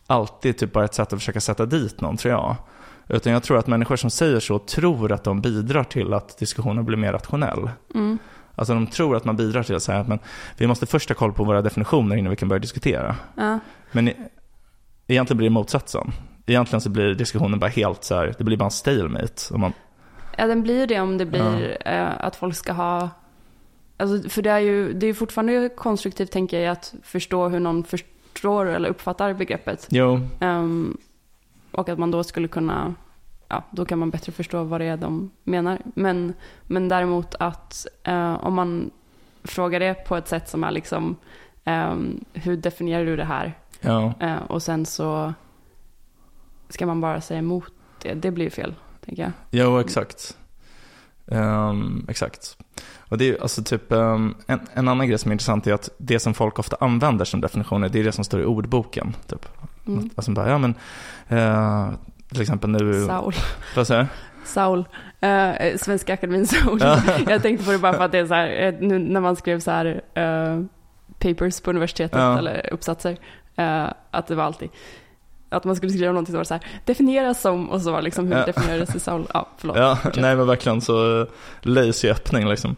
[0.08, 2.56] alltid typ bara ett sätt att försöka sätta dit någon tror jag.
[3.08, 6.86] Utan jag tror att människor som säger så tror att de bidrar till att diskussionen
[6.86, 7.69] blir mer rationell.
[7.95, 8.17] Mm.
[8.56, 10.20] Alltså de tror att man bidrar till att säga att
[10.58, 13.16] vi måste först ha koll på våra definitioner innan vi kan börja diskutera.
[13.36, 13.60] Ja.
[13.92, 14.16] Men e-
[15.08, 16.12] egentligen blir det motsatsen.
[16.46, 19.54] Egentligen så blir diskussionen bara helt så här, det blir bara en stalemate.
[19.54, 19.74] Om man,
[20.38, 23.10] ja, den blir ju det om det blir eh, att folk ska ha
[23.98, 27.84] Alltså, för det är ju det är fortfarande konstruktivt tänker jag att förstå hur någon
[27.84, 29.88] förstår eller uppfattar begreppet.
[29.90, 30.98] jo, Ehm,
[31.72, 32.94] och att man då skulle kunna,
[33.52, 35.80] ja, då kan man bättre förstå vad det är de menar.
[35.96, 36.34] Men,
[36.64, 38.92] men däremot att eh, om man
[39.44, 41.16] frågar det på ett sätt som är liksom,
[41.64, 43.58] ehm, hur definierar du det här?
[43.82, 44.14] ja.
[44.20, 45.34] Eh, och sen så
[46.70, 48.14] ska man bara säga emot det.
[48.14, 49.32] Det blir ju fel, tänker jag.
[49.52, 50.38] Jo, exakt.
[51.28, 52.58] Ehm, exakt.
[53.00, 55.90] Och det är alltså typ, ehm, en, en annan grej som är intressant är att
[55.98, 59.16] det som folk ofta använder som definitioner, det är det som står i ordboken.
[59.28, 59.46] Typ.
[59.88, 60.10] Mm.
[60.16, 60.76] Alltså bara, ja men,
[61.28, 61.90] eh,
[62.32, 63.34] till exempel nu, Saul.
[63.76, 64.08] vad säger?
[64.46, 64.86] Saul.
[65.20, 66.78] Eh, Svenska Akademin Saul.
[66.82, 67.02] Ja.
[67.30, 69.36] Jag tänkte på det bara för att det är så här, eh, nu när man
[69.36, 70.60] skrev så här eh,
[71.20, 72.38] papers på universitetet Ja.
[72.38, 73.17] eller uppsatser,
[73.56, 74.70] eh, att det var alltid
[75.54, 78.28] att man skulle skriva någonting som var så här, definieras som, och så var liksom
[78.28, 78.46] hur Ja.
[78.46, 79.28] definierades det Saul.
[79.34, 79.78] Ja, förlåt.
[79.78, 81.28] Ja, nej men verkligen så eh,
[81.62, 82.76] lazy öppning liksom.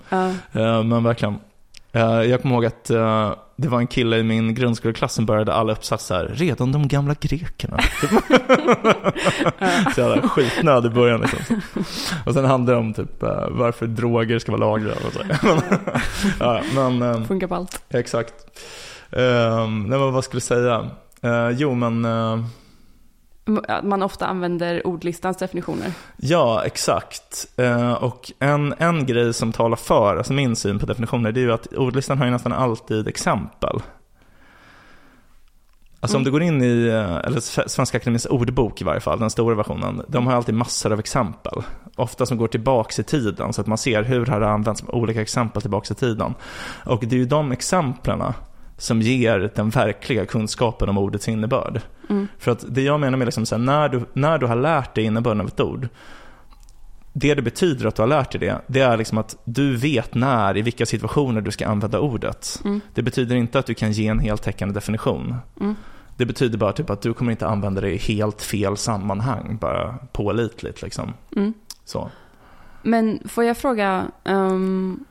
[0.51, 1.35] Men verkligen.
[1.95, 5.53] Eh, jag kommer ihåg att eh, det var en kille i min grundskoleklass som började
[5.53, 7.77] alla uppsatser redan de gamla grekerna.
[9.95, 11.61] så jävla skitnöd i början liksom.
[12.25, 15.19] Och sen handlade det om typ eh, varför droger ska vara lagliga och så.
[15.47, 15.61] men,
[16.39, 17.83] ja, men Funkar på allt.
[17.89, 18.33] exakt.
[19.17, 20.89] Uh, nej men vad skulle jag säga?
[21.57, 22.05] Jo men
[23.83, 25.91] man ofta använder ordlistans definitioner.
[26.17, 27.47] Ja, exakt.
[27.57, 31.41] Eh, och en, en grej som talar för, alltså min syn på definitioner, det är
[31.41, 33.81] ju att ordlistan har ju nästan alltid exempel.
[35.99, 36.25] Alltså om Mm.
[36.25, 40.01] du går in i, eh, eller Svenska Akademiens ordbok i varje fall, den stora versionen,
[40.07, 41.63] de har alltid massor av exempel.
[41.95, 44.93] Ofta som går tillbaks i tiden, så att man ser hur har det använts med
[44.95, 46.33] olika exempel tillbaks i tiden.
[46.85, 48.23] Och det är ju de exemplen
[48.77, 51.81] som ger den verkliga kunskapen om ordets innebörd.
[52.09, 52.27] Mm.
[52.37, 54.95] För att det jag menar med liksom så här, när, du, när du har lärt
[54.95, 55.87] dig innebörden av ett ord,
[57.13, 60.15] det det betyder att du har lärt dig det, det är liksom att du vet
[60.15, 62.61] när, i vilka situationer du ska använda ordet.
[62.65, 62.81] Mm.
[62.93, 65.35] Det betyder inte att du kan ge en heltäckande definition.
[65.59, 65.75] Mm.
[66.17, 69.95] Det betyder bara typ att du kommer inte använda det i helt fel sammanhang, bara
[70.11, 71.13] pålitligt liksom.
[71.35, 71.53] Mm.
[71.85, 72.09] Så.
[72.83, 75.05] Men får jag fråga, ehm,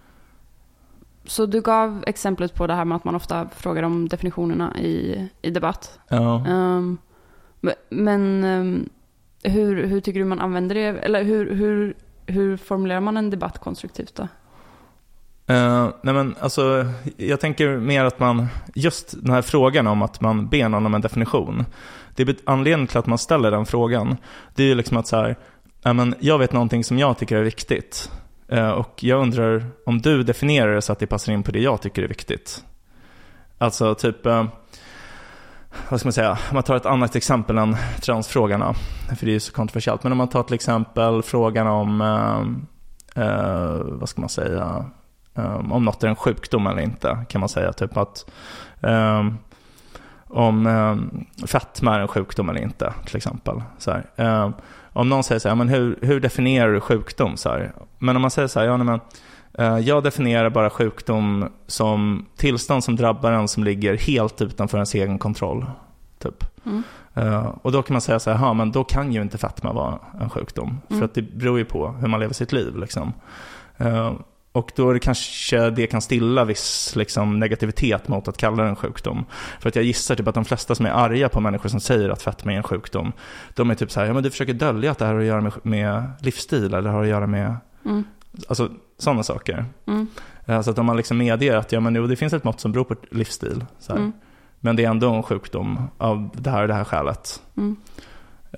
[1.24, 5.28] så du gav exemplet på det här med att man ofta frågar om definitionerna i,
[5.42, 5.98] i debatt.
[6.08, 6.46] Ja.
[6.46, 6.98] Ehm,
[7.88, 8.88] men ehm,
[9.42, 10.80] hur, hur tycker du man använder det?
[10.82, 11.94] Eller hur, hur,
[12.26, 14.28] hur formulerar man en debatt konstruktivt då?
[15.46, 20.20] Eh, nej men alltså, jag tänker mer att man, just den här frågan om att
[20.20, 21.64] man ber någon om en definition.
[22.14, 24.16] Det är anledningen till att man ställer den frågan,
[24.54, 25.37] det är ju liksom att så här,
[25.92, 28.11] men jag vet någonting som jag tycker är viktigt.
[28.53, 31.61] Eh, och jag undrar om du definierar det så att det passar in på det
[31.61, 32.65] jag tycker är viktigt.
[33.59, 34.45] Alltså typ, eh,
[35.88, 38.75] vad ska man säga, om man tar ett annat exempel än transfrågorna,
[39.19, 40.03] för det är ju så kontroversiellt.
[40.03, 44.85] Men om man tar till exempel frågan om, eh, eh vad ska man säga,
[45.71, 47.73] om något är en sjukdom eller inte, kan man säga.
[47.73, 48.31] Typ att
[48.81, 49.23] eh,
[50.33, 53.62] om um, fetma är en sjukdom eller inte, till exempel.
[53.79, 53.97] Så.
[54.16, 54.53] Um,
[54.92, 57.37] om någon säger så här, men hur, hur definierar du sjukdom?
[57.37, 57.73] Så här?
[57.99, 59.01] Men om man säger så här, ja, nej, men,
[59.66, 64.95] eh, jag definierar bara sjukdom som tillstånd som drabbar en som ligger helt utanför ens
[64.95, 65.66] egen kontroll.
[66.18, 66.45] Typ.
[66.66, 66.83] Mm.
[67.14, 69.73] Eh, och då kan man säga så här, "Ja, men då kan ju inte fetma
[69.73, 70.81] vara en sjukdom.
[70.88, 71.05] För Mm.
[71.05, 72.77] att det beror ju på hur man lever sitt liv.
[72.77, 73.12] Liksom.
[74.53, 78.69] Och då är det kanske det kan stilla viss liksom, negativitet mot att kalla det
[78.69, 79.25] en sjukdom.
[79.61, 82.09] För att jag gissar typ att de flesta som är arga på människor som säger
[82.11, 83.12] att fetma är en sjukdom,
[83.55, 85.27] de är typ så här, ja men du försöker dölja att det här har att
[85.27, 88.05] göra med, med livsstil eller har att göra med, Mm.
[88.49, 89.65] alltså sådana saker.
[89.87, 90.07] Mm.
[90.47, 92.61] Eh, Så att om man liksom medger att ja, men jo, det finns ett mått
[92.61, 93.99] som beror på livsstil, så här.
[93.99, 94.12] Mm.
[94.61, 97.43] men det är ändå en sjukdom av det här och det här skälet.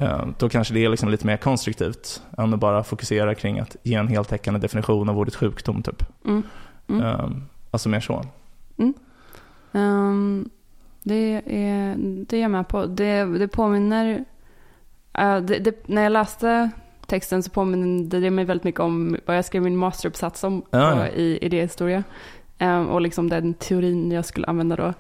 [0.01, 0.13] Mm.
[0.13, 3.77] Eh, Då kanske det är liksom lite mer konstruktivt än att bara fokusera kring att
[3.83, 5.83] ge en heltäckande definition av ordet sjukdom.
[5.83, 6.03] Typ.
[6.25, 6.43] Mm.
[6.89, 7.03] Mm.
[7.03, 7.29] Eh,
[7.71, 8.25] Alltså mer så.
[9.73, 10.49] Ehm,
[11.03, 12.87] det, är, det är jag med på.
[12.87, 14.25] Det, det påminner...
[15.19, 16.71] eh, det, det, när jag läste
[17.07, 20.97] texten så påminner det mig väldigt mycket om vad jag skrev min masteruppsats om Ja,
[20.97, 22.05] på, i idéhistoria.
[22.59, 24.93] Ehm, och liksom den teorin jag skulle använda då.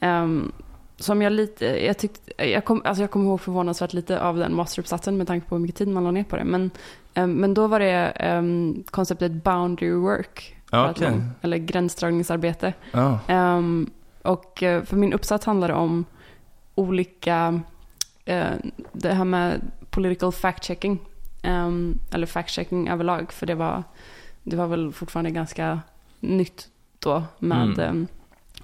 [0.00, 0.52] Ehm,
[0.98, 4.54] som jag lite, jag tyckte, jag kom, alltså jag kommer ihåg förvånansvärt lite av den
[4.54, 6.44] masteruppsatsen med tanke på hur mycket tid man la ner på det.
[6.44, 6.70] Men,
[7.14, 10.56] ehm, men då var det ehm, konceptet boundary work.
[10.70, 12.72] Pratar man Eller gränsdragningsarbete.
[12.92, 13.18] Ja.
[13.26, 13.90] Ehm,
[14.22, 16.04] och eh, för min uppsats handlade om
[16.74, 17.60] olika,
[18.24, 18.50] eh,
[18.92, 20.98] det här med political fact-checking.
[21.42, 23.82] Ehm, eller fact-checking överlag, för det var,
[24.42, 25.80] det var väl fortfarande ganska
[26.20, 28.06] nytt då med, Mm.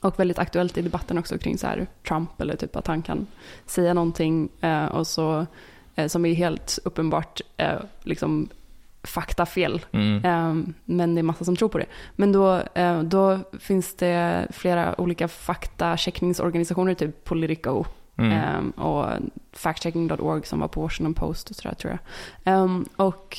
[0.04, 3.26] Och väldigt aktuellt i debatten också kring så här Trump eller typ att han kan
[3.66, 5.46] säga någonting eh, och så,
[5.94, 8.48] eh, som är helt uppenbart eh, liksom
[9.02, 9.86] faktafel.
[9.92, 10.24] Mm.
[10.24, 11.86] Ehm, Men det är massa som tror på det.
[12.16, 17.84] Men då, eh, då finns det flera olika faktacheckningsorganisationer, typ Politico
[18.16, 18.32] Mm.
[18.32, 19.06] ehm, och
[19.52, 22.54] factchecking.org som var på Washington Post och sådär tror jag.
[22.54, 23.38] Ehm, Och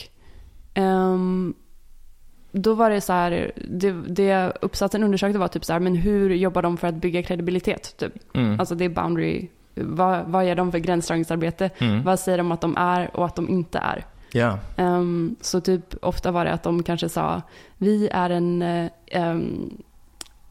[2.58, 6.30] då var det så här, det, det uppsatsen undersökte var typ så här, men hur
[6.30, 7.98] jobbar de för att bygga kredibilitet?
[7.98, 8.14] Typ.
[8.36, 8.60] Mm.
[8.60, 11.70] Alltså det är boundary, vad, vad gör de för gränsdragningsarbete?
[11.78, 12.04] Mm.
[12.04, 14.06] Vad säger de att de är och att de inte är?
[14.32, 14.60] Ja.
[14.78, 17.42] Ehm, så typ ofta var det att de kanske sa
[17.78, 18.62] vi är en,
[19.08, 19.78] ehm,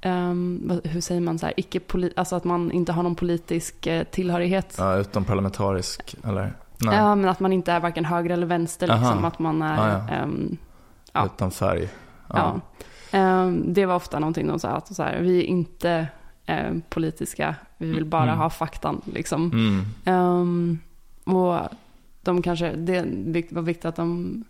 [0.01, 1.81] ehm, vad- hur säger man så här, icke
[2.17, 4.75] alltså att man inte har någon politisk eh, tillhörighet.
[4.79, 6.53] ja, utom parlamentarisk, eller?
[6.79, 8.99] Nej, Ja, men att man inte är varken höger eller vänster, Aha.
[9.01, 10.27] liksom, att man är, Ah, ja.
[11.15, 11.31] Ehm, ja.
[11.35, 11.89] utan färg.
[12.29, 12.61] ja.
[13.13, 16.09] Ehm, det var ofta någonting de sa, att så här, vi är inte
[16.47, 18.39] eh, politiska, vi vill bara Mm.
[18.39, 19.51] ha faktan liksom.
[19.53, 19.85] Mm.
[20.05, 20.79] Ehm,
[21.25, 21.59] och
[22.23, 24.45] de kanske, det var viktigt att de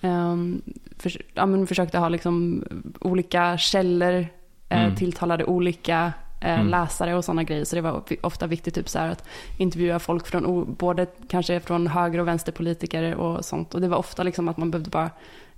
[0.00, 0.62] um,
[0.98, 2.64] för, ja, försökte ha liksom
[3.00, 4.26] olika källor,
[4.68, 4.96] eh, Mm.
[4.96, 6.68] tilltalade olika Mm.
[6.68, 7.64] läsare och sådana grejer.
[7.64, 9.24] Så det var ofta viktigt typ så att
[9.58, 13.74] intervjua folk från, både kanske från höger och vänsterpolitiker och sånt.
[13.74, 15.10] Och det var ofta liksom att man behövde bara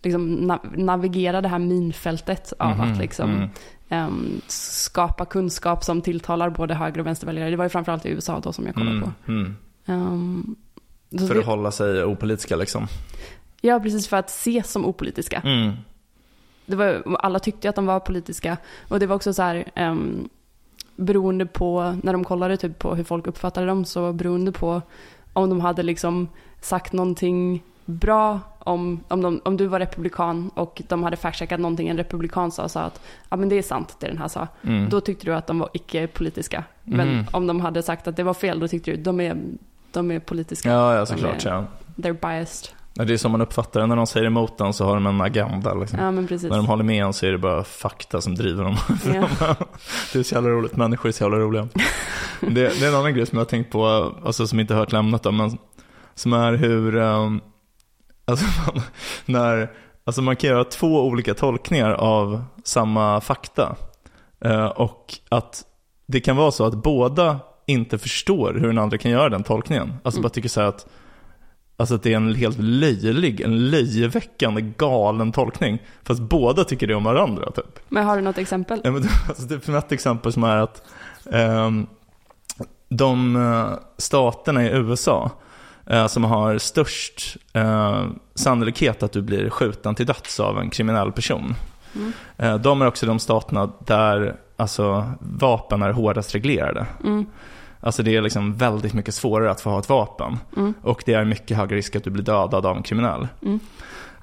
[0.02, 3.48] liksom na- navigera det här minfältet av Mhm, att liksom mm.
[3.88, 7.50] ehm, skapa kunskap som tilltalar både höger och vänsterväljare.
[7.50, 9.02] Det var ju framförallt i USA då som jag kollade Mm.
[9.26, 9.32] på.
[9.92, 10.56] Mm.
[11.18, 12.86] Så För det, att hålla sig opolitiska liksom.
[13.60, 15.40] ja, precis för att ses som opolitiska.
[15.44, 15.72] Mm.
[16.66, 18.56] Det var, alla tyckte att de var politiska.
[18.88, 20.28] Och det var också så här, um,
[20.98, 24.82] beroende på, när de kollade typ på hur folk uppfattade dem, så beroende på
[25.32, 26.28] om de hade liksom
[26.60, 31.88] sagt någonting bra om, om, de, om du var republikan och de hade fact-checkat någonting
[31.88, 34.48] en republikan sa och sa att ja men det är sant det den här sa.
[34.62, 34.88] Mm.
[34.88, 36.64] Då tyckte du att de var icke-politiska.
[36.84, 37.26] Men Mhm.
[37.32, 39.36] om de hade sagt att det var fel, då tyckte du de är,
[39.92, 40.68] de är politiska.
[40.70, 41.46] Ja, ja såklart.
[41.46, 41.64] Är- Ja.
[41.96, 42.74] They're biased.
[43.06, 43.86] Det är som man uppfattar det.
[43.86, 45.74] När de säger emot den så har de en agenda.
[45.74, 45.98] Liksom.
[45.98, 46.10] Ja.
[46.10, 48.76] När de håller med en så är det bara fakta som driver dem.
[49.14, 49.28] Ja.
[50.12, 50.76] det är så jävla roligt.
[50.76, 51.68] Människor är så jävla roliga.
[52.40, 54.92] Det, det är en annan grej som jag har tänkt på, alltså som inte hört
[54.92, 55.58] lämnat då, men
[56.14, 57.40] som är hur, um,
[58.24, 58.82] alltså man,
[59.26, 59.70] när,
[60.04, 63.76] alltså man kan göra två olika tolkningar av samma fakta.
[64.44, 65.64] Eh, och att
[66.06, 69.94] det kan vara så att båda inte förstår hur den andra kan göra den tolkningen.
[70.02, 70.22] Alltså Mm.
[70.22, 70.86] bara tycker så här att
[71.80, 75.78] Alltså att det är en helt löjlig, en löjeväckande galen tolkning.
[76.02, 77.78] Fast båda tycker det om varandra typ.
[77.88, 78.80] Men har du något exempel?
[78.84, 80.82] Ja, men, alltså, typ ett exempel som är att
[81.32, 81.86] ehm,
[82.88, 85.30] de eh, staterna i USA
[85.86, 91.12] eh, som har störst eh, sannolikhet att du blir skjuten till döds av en kriminell
[91.12, 91.54] person.
[91.94, 92.12] Mm.
[92.36, 96.86] Eh, de är också de staterna där alltså, vapen är hårdast reglerade.
[97.04, 97.26] Mm.
[97.80, 100.38] Alltså det är liksom väldigt mycket svårare att få ha ett vapen.
[100.56, 100.74] Mm.
[100.82, 103.28] Och det är mycket högre risk att du blir dödad av en kriminell.
[103.42, 103.60] Mm.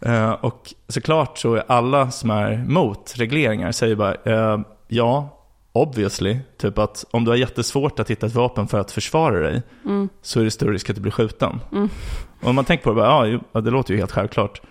[0.02, 5.30] Eh, och såklart så är alla som är mot regleringar säger bara eh, ja,
[5.72, 6.39] obviously.
[6.58, 10.10] Typ att om du har jättesvårt att hitta ett vapen för att försvara dig Mm.
[10.22, 11.60] så är det större risk att du blir skjuten.
[11.72, 11.89] Mm.
[12.41, 14.62] Och om man tänker på det, bara, ja, det låter ju helt självklart.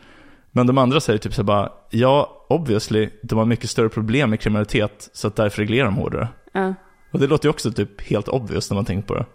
[0.51, 4.40] Men de andra säger typ så bara, ja, obviously, de har mycket större problem med
[4.40, 6.29] kriminalitet så att därför reglerar de hårdare.
[6.53, 6.75] Ja.
[7.14, 9.27] Och det låter ju också typ helt obvious när man tänker på det.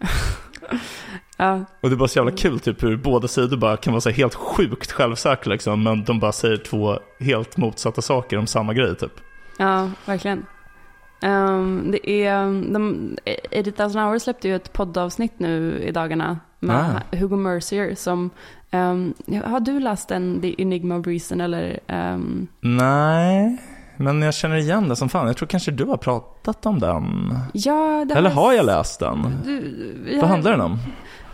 [1.36, 1.64] Ja.
[1.80, 4.10] Och det är bara så jävla kul typ hur båda sidor bara kan vara så
[4.10, 8.96] helt sjukt självsäkra liksom, men de bara säger två helt motsatta saker om samma grej
[8.96, 9.12] typ.
[9.58, 10.46] Ja, verkligen.
[11.22, 13.16] Um, det är, de,
[13.50, 18.30] 80,000 hours släppte ju ett poddavsnitt nu i dagarna med Hugo Mercier som,
[18.72, 19.14] um,
[19.44, 21.80] har du läst den, The Enigma of Reason eller?
[21.88, 23.58] Um, Nej,
[24.02, 25.26] men jag känner igen det som fan.
[25.26, 27.34] Jag tror kanske du har pratat om den.
[27.52, 29.26] ja, Eller har jag läst den?
[29.44, 29.60] Du,
[30.04, 30.78] vi Vad handlar den om?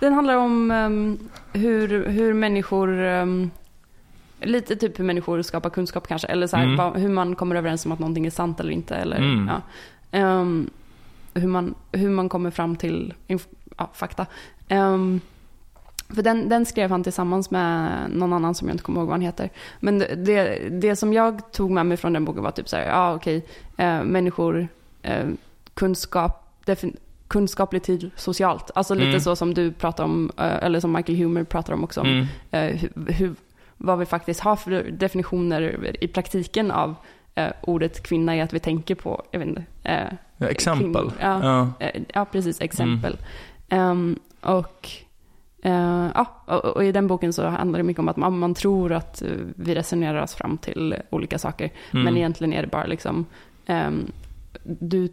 [0.01, 1.19] Den handlar om um,
[1.53, 3.51] hur, hur människor, um,
[4.41, 7.03] lite typ hur människor skapar kunskap kanske, eller så här, Mm.
[7.03, 8.95] hur man kommer överens om att någonting är sant eller inte.
[8.97, 9.49] Eller, Mm.
[9.49, 9.63] ja.
[10.19, 10.71] Ehm,
[11.35, 13.15] hur, man, hur man kommer fram till
[13.79, 14.27] ja, fakta.
[14.69, 15.21] Ehm,
[16.15, 19.15] för den, den skrev han tillsammans med någon annan som jag inte kommer ihåg vad
[19.15, 19.51] han heter.
[19.81, 22.87] Men det, det, som jag tog med mig från den boken var typ så här,
[22.87, 24.69] ja okej, eh, människor,
[25.03, 25.27] eh,
[25.75, 26.45] kunskap,
[27.29, 28.71] kunskaplig tid socialt.
[28.75, 29.21] Alltså lite Mm.
[29.21, 32.01] så som du pratar om, eh, eller som Michael Humer pratar om också.
[32.01, 32.27] om, Mm.
[32.51, 33.35] eh, hur,
[33.77, 36.95] vad vi faktiskt har för definitioner i praktiken av
[37.35, 39.65] eh, ordet kvinna är att vi tänker på, jag vet inte.
[39.83, 41.11] Eh, exempel.
[41.21, 41.41] Ja.
[41.79, 41.87] Ja.
[41.87, 43.17] eh, ja, precis, exempel.
[43.69, 44.89] Ehm, och,
[45.63, 48.55] eh, ja, och, och i den boken så handlar det mycket om att man, man
[48.55, 51.71] tror att eh, vi resonerar oss fram till olika saker.
[51.91, 52.05] Mm.
[52.05, 53.27] Men egentligen är det bara liksom,
[53.67, 54.07] ehm,
[54.65, 55.09] du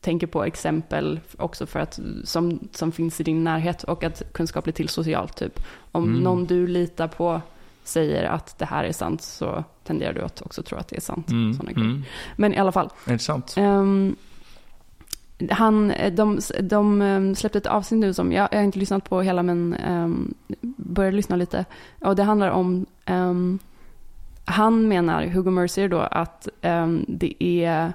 [0.00, 4.64] tänker på exempel också för att, som, som finns i din närhet och att kunskap
[4.64, 5.60] blir till socialt typ.
[5.92, 6.20] Om Mm.
[6.22, 7.40] någon du litar på
[7.84, 11.00] säger att det här är sant så tenderar du att också tro att det är
[11.00, 11.30] sant.
[11.30, 11.54] Mm.
[11.54, 11.70] Såna.
[11.70, 12.02] Mm.
[12.36, 12.90] Men i alla fall.
[13.06, 13.54] Intressant.
[13.56, 14.16] ehm,
[15.50, 19.20] han, de, de ehm, släppte ett avsnitt nu som, jag, jag har inte lyssnat på
[19.20, 20.34] hela men um,
[20.76, 21.64] började lyssna lite.
[22.00, 23.58] Och det handlar om, ehm,
[24.44, 27.92] han menar, Hugo Mercier då, att ehm, det är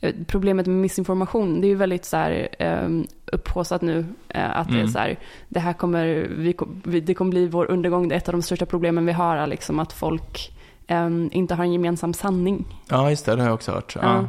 [0.00, 2.88] eh, problemet med missinformation, det är ju väldigt så här eh,
[3.32, 4.06] upphaussat nu.
[4.28, 4.88] Eh, att det är Mm.
[4.92, 6.06] så här, det här kommer,
[6.36, 8.08] vi, vi, det kommer bli vår undergång.
[8.08, 10.52] Det är ett av de största problemen vi har, liksom att folk
[10.86, 12.64] eh, inte har en gemensam sanning.
[12.88, 13.96] Ja, just det, det har jag också hört.
[14.02, 14.24] Ja.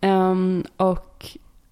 [0.00, 0.08] Ja.
[0.08, 1.06] Ehm, och,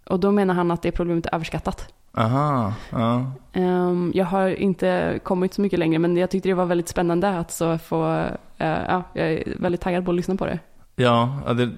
[0.09, 1.94] och då menar han att det problemet är överskattat.
[2.14, 3.25] Aha, ja.
[3.53, 7.38] Ehm, jag har inte kommit så mycket längre men jag tyckte det var väldigt spännande
[7.38, 8.12] att så få,
[8.59, 10.59] eh, ja, jag är väldigt taggad på att lyssna på det.
[10.97, 11.71] Ja, det,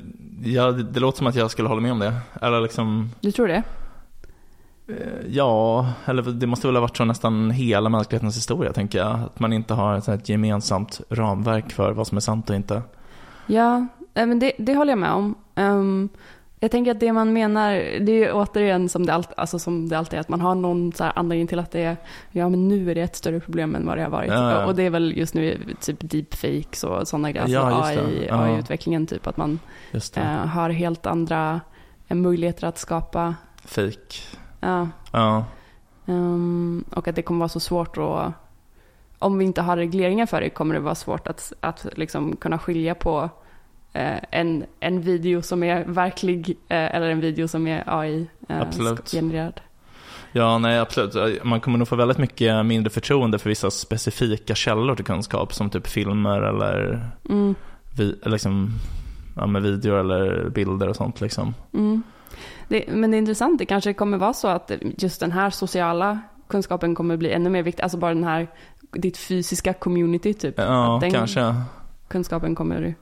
[0.51, 2.15] ja det, det låter som att jag skulle hålla med om det.
[2.43, 3.63] Eller liksom, Du tror det?
[4.89, 9.21] eh, ja, eller det måste väl ha varit så nästan hela mänsklighetens historia, tänker jag.
[9.21, 12.83] Att man inte har ett, gemensamt ramverk för vad som är sant och inte.
[13.47, 15.35] Ja, eh, men det, det håller jag med om.
[15.55, 16.09] Ehm,
[16.63, 19.89] jag tänker att det man menar, det är ju återigen som det, allt, alltså som
[19.89, 21.97] det alltid är, att man har någon så här anledning till att det är,
[22.31, 24.31] ja men nu är det ett större problem än vad det har varit.
[24.31, 24.67] Ja, ja.
[24.67, 28.35] Och det är väl just nu typ deepfakes och sådana grejer, Ja, alltså just det.
[28.35, 28.51] AI.
[28.53, 29.59] AI-utvecklingen typ, att man
[30.17, 31.61] eh, har helt andra
[32.09, 34.21] eh, möjligheter att skapa, Fake.
[34.61, 35.45] ja, Ja.
[36.07, 38.33] Ehm, och att det kommer vara så svårt att,
[39.19, 42.59] om vi inte har regleringar för det kommer det vara svårt att, att liksom kunna
[42.59, 43.29] skilja på
[44.31, 48.59] en, en video som är verklig eh, eller en video som är AI eh.
[50.33, 51.45] Ja, nej absolut.
[51.45, 55.71] Man kommer nog få väldigt mycket mindre förtroende för vissa specifika källor till kunskap, som
[55.71, 57.55] typ filmer eller Mm,
[57.97, 58.71] vi, liksom,
[59.37, 61.55] ja, med videor eller bilder och sånt liksom.
[61.75, 62.03] mm.
[62.69, 66.21] Det, men det är intressant, det kanske kommer vara så att just den här sociala
[66.49, 68.49] kunskapen kommer bli ännu mer viktig, alltså bara den här,
[68.93, 70.55] ditt fysiska community typ.
[70.59, 71.55] Ja, den kanske.
[72.09, 72.95] kunskapen kommer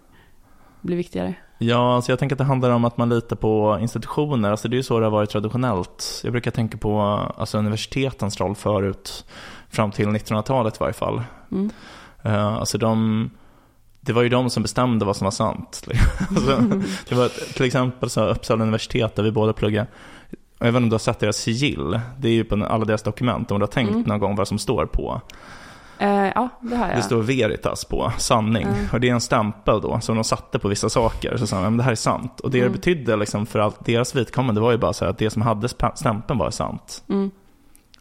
[0.80, 1.34] bli viktigare.
[1.58, 4.50] Ja, alltså jag tänker att det handlar om att man litar på institutioner.
[4.50, 6.20] Alltså det är ju så det har varit traditionellt.
[6.24, 7.00] Jag brukar tänka på
[7.36, 9.24] alltså universitetens roll förut,
[9.70, 11.22] fram till 1900-talet i varje fall.
[11.52, 11.70] Mm.
[12.22, 13.30] Eh, alltså de,
[14.00, 15.86] det var ju de som bestämde vad som var sant.
[16.30, 16.60] alltså,
[17.08, 19.86] det var till exempel så Uppsala universitet där vi båda pluggade.
[20.58, 22.00] Jag vet inte om du har sett deras sigill.
[22.18, 23.50] Det är ju på alla deras dokument.
[23.50, 24.02] Om du har tänkt Mm.
[24.02, 25.20] någon gång vad som står på.
[25.98, 26.96] Eh, ja, det har jag.
[26.96, 28.66] Det står veritas på, sanning.
[28.68, 28.74] Ja.
[28.92, 31.36] Och det är en stämpel då som de satte på vissa saker.
[31.36, 32.40] Så sa de, det här är sant.
[32.40, 32.72] Och det Mm.
[32.72, 35.42] det betydde liksom för allt deras vidkommande var ju bara så här att det som
[35.42, 37.04] hade stämpeln var sant.
[37.08, 37.30] Mm.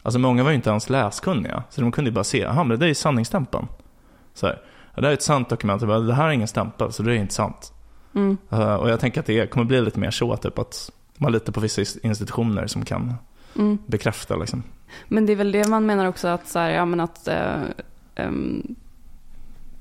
[0.02, 1.62] Alltså många var ju inte ens läskunniga.
[1.70, 3.66] Så de kunde ju bara se, jaha men det där är sanningsstämpeln.
[4.34, 4.60] Så här,
[4.94, 5.82] det här är ett sant dokument.
[5.82, 7.72] Jag bara, det här är ingen stämpel så det är inte sant.
[8.14, 8.36] Mm.
[8.50, 11.52] Eh, och jag tänker att det kommer bli lite mer så, typ att man litar
[11.52, 13.14] på vissa institutioner som kan
[13.56, 13.78] Mm.
[13.86, 14.62] bekräfta liksom.
[15.08, 17.62] Men det är väl det man menar också att, så här, ja, men att eh,
[18.14, 18.74] ehm,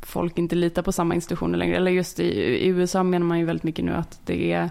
[0.01, 1.75] folk inte litar på samma institutioner längre.
[1.75, 4.69] Eller just i, i USA menar man ju väldigt mycket nu att det är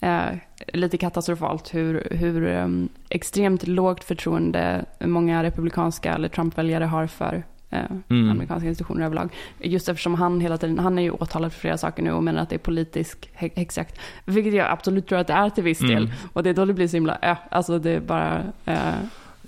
[0.00, 0.38] eh,
[0.72, 2.68] lite katastrofalt hur, hur
[3.08, 7.34] extremt lågt förtroende många republikanska eller Trump-väljare har för
[7.70, 8.30] eh, Mm.
[8.30, 9.30] amerikanska institutioner överlag.
[9.60, 12.42] Just eftersom han hela tiden, han är ju åtalad för flera saker nu och menar
[12.42, 14.00] att det är politisk hä- häxjakt.
[14.24, 15.90] Vilket jag absolut tror att det är till viss del.
[16.04, 16.10] Mm.
[16.32, 18.94] Och det är då det blir så himla, äh, alltså det är bara, eh,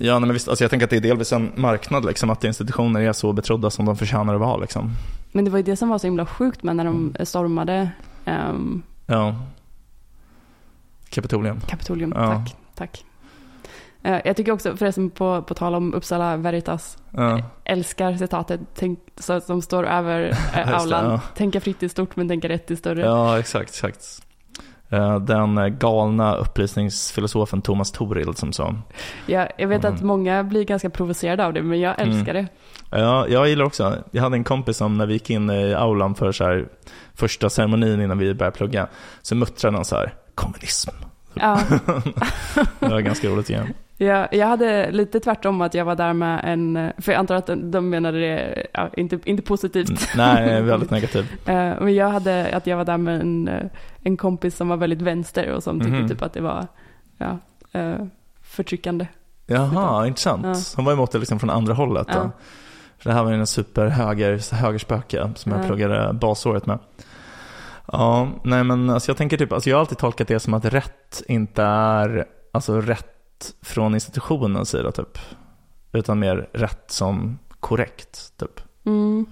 [0.05, 3.01] Ja, men visst, alltså jag tänker att det är delvis en marknad, liksom, att institutioner
[3.01, 4.57] är så betrodda som de förtjänar att vara.
[4.57, 4.91] Liksom.
[5.33, 7.91] Men det var ju det som var så himla sjukt med när de stormade
[8.25, 9.37] ehm, Ja.
[11.09, 11.61] Kapitolium.
[11.61, 12.13] Kapitolium.
[12.17, 12.27] Ja.
[12.27, 13.05] Tack, tack.
[14.03, 17.43] Eh, jag tycker också, förresten på, på tal om Uppsala Veritas, Ja.
[17.65, 20.37] älskar citatet tänk, så, som står över eh,
[20.67, 21.05] det, aulan.
[21.11, 21.21] ja.
[21.37, 23.01] Tänka fritt är stort men tänka rätt är större.
[23.01, 24.23] ja, exakt, exakt.
[24.93, 28.75] Eh, Den eh, galna upplysningsfilosofen Thomas Torild som sa.
[29.27, 30.07] Jag, jag vet att Mm.
[30.07, 32.47] många blir ganska provocerade av det, men jag älskar det.
[32.91, 33.97] Ja, jag gillar också.
[34.11, 36.67] Jag hade en kompis som när vi gick in i aulan för så här,
[37.15, 38.87] första ceremonin innan vi började plugga,
[39.23, 40.91] så muttrade han så här, kommunism.
[41.35, 41.59] Ja,
[42.81, 43.75] Det var ganska roligt igen.
[44.05, 47.47] Jag, jag hade lite tvärtom att jag var där med en, för jag antar att
[47.47, 50.15] de, de menade det, ja, inte, inte positivt.
[50.15, 51.33] Mm, Nej, väldigt negativ.
[51.47, 53.63] Eh, men jag hade att jag var där med en, eh,
[54.03, 56.09] en kompis som var väldigt vänster och som tyckte Mhm.
[56.09, 56.67] typ att det var
[57.19, 57.39] ja,
[57.73, 57.95] eh,
[58.43, 59.07] förtryckande.
[59.47, 60.47] Jaha, intressant.
[60.47, 60.55] Ja.
[60.77, 62.07] Han var emot det liksom från andra hållet.
[62.11, 62.31] Ja.
[62.99, 65.67] För det här var ju en superhöger, högerspöke som jag Ja.
[65.67, 66.79] pluggade basåret med.
[67.93, 70.65] Ja, nej men alltså jag tänker typ, alltså jag har alltid tolkat det som att
[70.65, 73.12] rätt inte är, alltså rätt
[73.63, 75.19] från institutionens sida typ.
[75.93, 78.61] Utan mer rätt som korrekt typ.
[78.85, 79.27] Mm.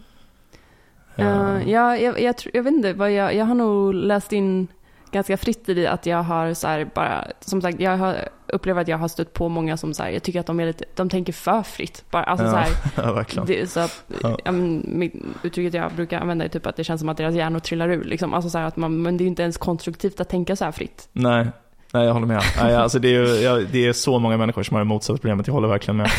[1.16, 1.24] Ja.
[1.56, 4.68] Eh, ja, jag, jag, tror- jag vet inte, vad jag, jag har nog läst in
[5.12, 8.80] ganska fritt i det att jag har så här bara, som sagt, jag har, upplever
[8.82, 10.84] att jag har stött på många som så här, jag tycker att de är lite,
[10.94, 12.04] de tänker för fritt.
[12.10, 12.50] Bara, alltså Ja.
[12.50, 12.68] så här,
[13.06, 13.46] ja, verkligen.
[13.46, 14.38] det, så att, Ja.
[14.44, 14.52] ja.
[14.52, 17.88] men, uttrycket jag brukar använda är typ att det känns som att deras hjärnor trillar
[17.88, 18.04] ur.
[18.04, 18.34] Liksom.
[18.34, 20.64] Alltså så här att man, men det är ju inte ens konstruktivt att tänka så
[20.64, 21.08] här fritt.
[21.12, 21.46] Nej,
[21.92, 22.42] nej jag håller med.
[22.62, 25.46] Nej, alltså det, är jag, det är så många människor som har det motsatta problemet,
[25.46, 26.10] jag håller verkligen med.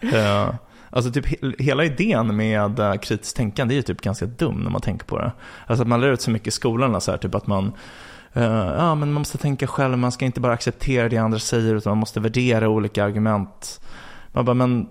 [0.00, 0.54] Ja.
[0.90, 4.70] Alltså typ he- hela idén med uh, kritiskt tänkande är ju typ ganska dum när
[4.70, 5.32] man tänker på det.
[5.66, 7.72] Alltså att man lär ut så mycket i skolorna så här, typ att man
[8.32, 8.42] eh,
[8.76, 11.90] ja men man måste tänka själv, man ska inte bara acceptera det andra säger utan
[11.90, 13.80] man måste värdera olika argument.
[14.32, 14.88] Man bara, men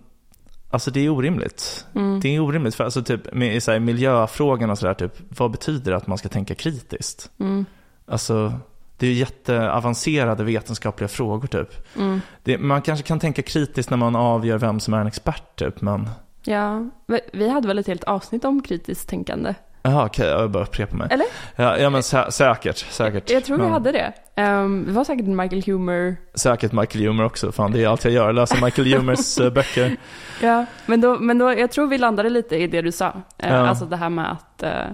[0.70, 1.86] alltså det är orimligt.
[1.96, 2.20] Mm.
[2.20, 5.92] Det är orimligt, för alltså typ med så här, miljöfrågan och sådär, typ, vad betyder
[5.92, 7.32] det att man ska tänka kritiskt?
[7.40, 7.66] Mm.
[8.08, 8.54] Alltså,
[8.98, 11.96] det är jätteavancerade vetenskapliga frågor typ.
[11.98, 12.22] Mm.
[12.44, 15.82] Det, man kanske kan tänka kritiskt när man avgör vem som är en expert typ,
[15.82, 16.10] men
[16.48, 19.54] Ja, vi- vi hade väl ett helt avsnitt om kritiskt tänkande?
[19.82, 21.08] Jaha, okej, jag bara upprepar mig.
[21.12, 21.26] Eller?
[21.56, 23.30] Ja, ja men sä- säkert, säkert.
[23.30, 24.14] Jag tror vi Men hade det.
[24.44, 26.16] Um, det var säkert Michael Humer.
[26.34, 29.96] Säkert Michael Humer också, fan det är allt jag gör, läser Michael Humers eh, böcker.
[30.42, 33.14] Ja, men då, men då, jag tror vi landade lite i det du sa.
[33.38, 33.68] Eh, Ja.
[33.68, 34.94] Alltså det här med att ehm,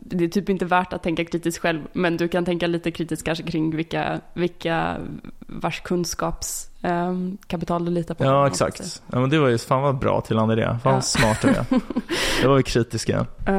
[0.00, 3.24] det är typ inte värt att tänka kritiskt själv, men du kan tänka lite kritiskt
[3.24, 4.96] kanske kring vilka, vilka
[5.38, 8.24] vars kunskapskapital kapital du litar på.
[8.24, 9.02] Ja, exakt.
[9.12, 10.64] Ja, men det var ju, fan vad bra till André.
[10.64, 10.90] Fan Ja.
[10.92, 11.64] vad smart du är.
[12.42, 13.26] Det var ju kritiska.
[13.46, 13.52] Ja,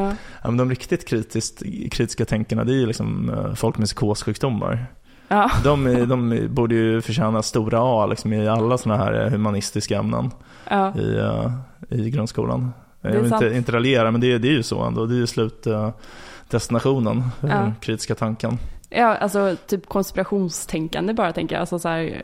[0.44, 4.86] Ja, men de riktigt kritiskt, kritiska tänkarna, det är ju liksom eh, folk med psykossjukdomar.
[5.28, 9.98] ja, De, de borde ju förtjäna stora A liksom, i alla sådana här eh, humanistiska
[9.98, 10.32] ämnen
[10.70, 11.52] ja, i, eh,
[11.90, 12.74] i grundskolan.
[13.14, 13.44] Jag vill sant.
[13.44, 15.06] inte, inte raljera, men det, är- det är ju så ändå.
[15.06, 17.48] Det är ju slutdestinationen, Ja.
[17.48, 18.58] den kritiska tanken.
[18.90, 21.60] ja, alltså typ konspirationstänkande bara tänker jag.
[21.60, 22.22] Alltså så här,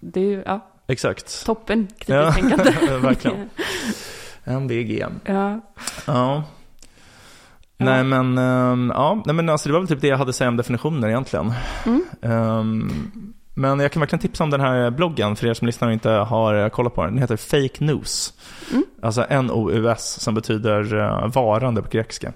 [0.00, 1.46] det är ju, ja, Exakt.
[1.46, 2.72] toppen kritiskt Ja, tänkande.
[3.02, 3.50] verkligen.
[4.44, 4.98] MVG.
[4.98, 5.60] Ja, Ja.
[6.06, 6.44] Ja.
[7.76, 10.36] Nej men, ehm, ja, nej men alltså det var väl typ det jag hade att
[10.36, 11.52] säga om definitioner egentligen.
[11.86, 12.02] Mm.
[12.22, 12.90] Ehm,
[13.54, 16.10] men jag kan verkligen tipsa om den här bloggen för er som lyssnar och inte
[16.10, 17.12] har eh, kollat på den.
[17.12, 18.34] Den heter Fake News.
[18.70, 18.84] Mm.
[19.02, 22.32] Alltså N-O-U-S som betyder eh, varande på grekiska.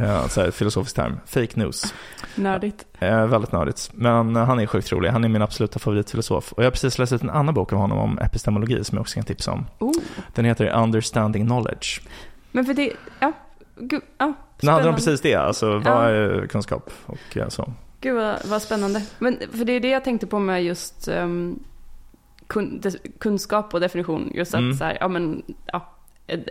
[0.00, 1.20] Uh, så här, ett filosofiskt term.
[1.26, 1.94] Fake news.
[2.34, 2.86] nördigt.
[3.00, 3.90] Väldigt nördigt.
[3.94, 5.08] Men han är sjukt rolig.
[5.10, 6.52] Han är min absoluta favoritfilosof.
[6.52, 9.00] Och jag har precis läst ut en annan bok av honom om epistemologi som jag
[9.00, 9.66] också kan tipsa om.
[9.78, 9.92] Oh.
[10.34, 12.00] Den heter Understanding Knowledge.
[12.52, 13.32] Men för det, ja,
[13.76, 17.72] gud, ja, Den handlar om precis det, alltså vad är kunskap och så.
[18.02, 19.02] Gud vad, vad spännande.
[19.18, 21.64] Men för det är det jag tänkte på med just um,
[22.46, 22.82] kun,
[23.18, 24.30] kunskap och definition.
[24.34, 24.76] Just att Mm.
[24.76, 25.88] så här, ja men, ja.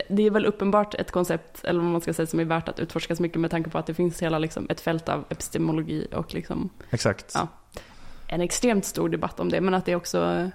[0.09, 2.79] Det är väl uppenbart ett koncept, eller vad man ska säga, som är värt att
[2.79, 6.07] utforska så mycket med tanke på att det finns hela liksom, ett fält av epistemologi
[6.13, 7.31] och liksom Exakt.
[7.33, 7.47] Ja.
[8.27, 9.61] en extremt stor debatt om det.
[9.61, 10.49] Men att det också,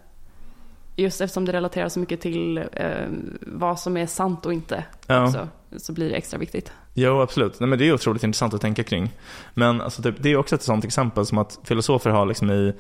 [0.96, 3.06] just eftersom det relaterar så mycket till eh,
[3.40, 5.32] vad som är sant och inte, Ja.
[5.32, 6.72] så, så blir det extra viktigt.
[6.98, 7.60] Jo, absolut.
[7.60, 9.12] Nej, men det är otroligt intressant att tänka kring.
[9.54, 12.74] Men alltså, typ, det är också ett sånt exempel som att filosofer har liksom i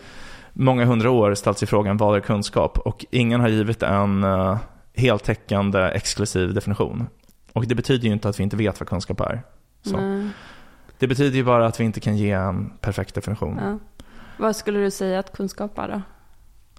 [0.52, 2.78] många hundra år ställt sig frågan vad är kunskap?
[2.78, 4.56] Och ingen har givit en uh,
[4.94, 7.06] heltäckande exklusiv definition.
[7.52, 9.42] Och det betyder ju inte att vi inte vet vad kunskap är.
[10.98, 13.58] Det betyder ju bara att vi inte kan ge en perfekt definition.
[13.62, 13.78] ja.
[14.38, 16.02] Vad skulle du säga att kunskap är då?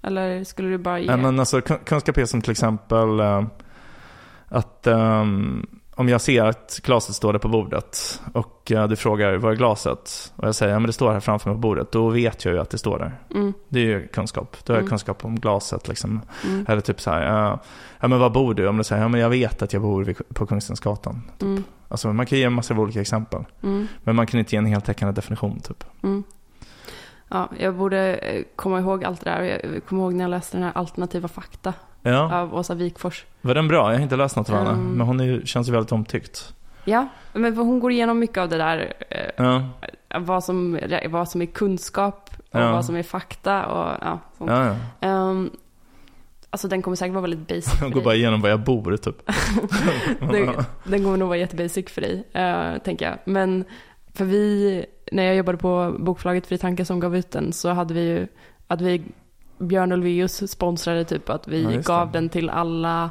[0.08, 1.18] Eller skulle du bara ge?
[1.18, 3.44] Men alltså, kun- kunskap är som till exempel eh,
[4.48, 5.68] att ehm,
[5.98, 9.56] om jag ser att glaset står där på bordet och eh, du frågar var är
[9.56, 10.34] glaset?
[10.36, 11.92] Och jag säger ja men det står här framför mig på bordet.
[11.92, 13.20] Då vet jag ju att det står där.
[13.36, 14.58] Mm, Det är ju kunskap.
[14.64, 14.90] Då har jag Mm.
[14.90, 16.22] kunskap om glaset liksom.
[16.46, 17.60] mm, Eller typ så här, ja,
[18.00, 18.68] ja men var bor du?
[18.68, 21.22] Om du säger ja men jag vet att jag bor vid, på Kungstensgatan.
[21.42, 23.46] mm, Alltså man kan ge en massa olika exempel.
[23.64, 25.84] mm, Men man kan inte ge en heltäckande definition typ.
[27.30, 29.42] Ja, jag borde eh, komma ihåg allt det där.
[29.74, 33.26] Jag kommer ihåg när jag läste den här alternativa fakta Ja, av Åsa Wikfors.
[33.42, 33.92] var den bra?
[33.92, 34.70] Jag har inte läst något av henne.
[34.70, 34.86] Mm.
[34.92, 36.54] Men hon är, känns ju väldigt omtyckt.
[36.86, 38.94] Ja, men hon går igenom mycket av det där.
[39.10, 39.46] Eh,
[40.10, 42.72] Ja, vad, som, vad som är kunskap och Ja.
[42.72, 44.52] vad som är fakta och ja, sånt.
[44.52, 44.76] ja.
[45.00, 45.50] Ehm,
[46.50, 48.06] alltså den kommer säkert vara väldigt basic för Jag går dig.
[48.06, 49.16] bara igenom var jag bor typ.
[50.20, 50.50] den,
[50.84, 53.18] den kommer nog vara jättebasic för dig, eh, tänker jag.
[53.26, 53.66] Men
[54.18, 57.94] för vi, när jag jobbade på bokförlaget Fri Tanke som gav ut den så hade
[57.94, 58.28] vi ju
[58.68, 59.04] att vi,
[59.58, 63.10] Björn Ulvaeus sponsrade typ att vi Ja, gav den till alla,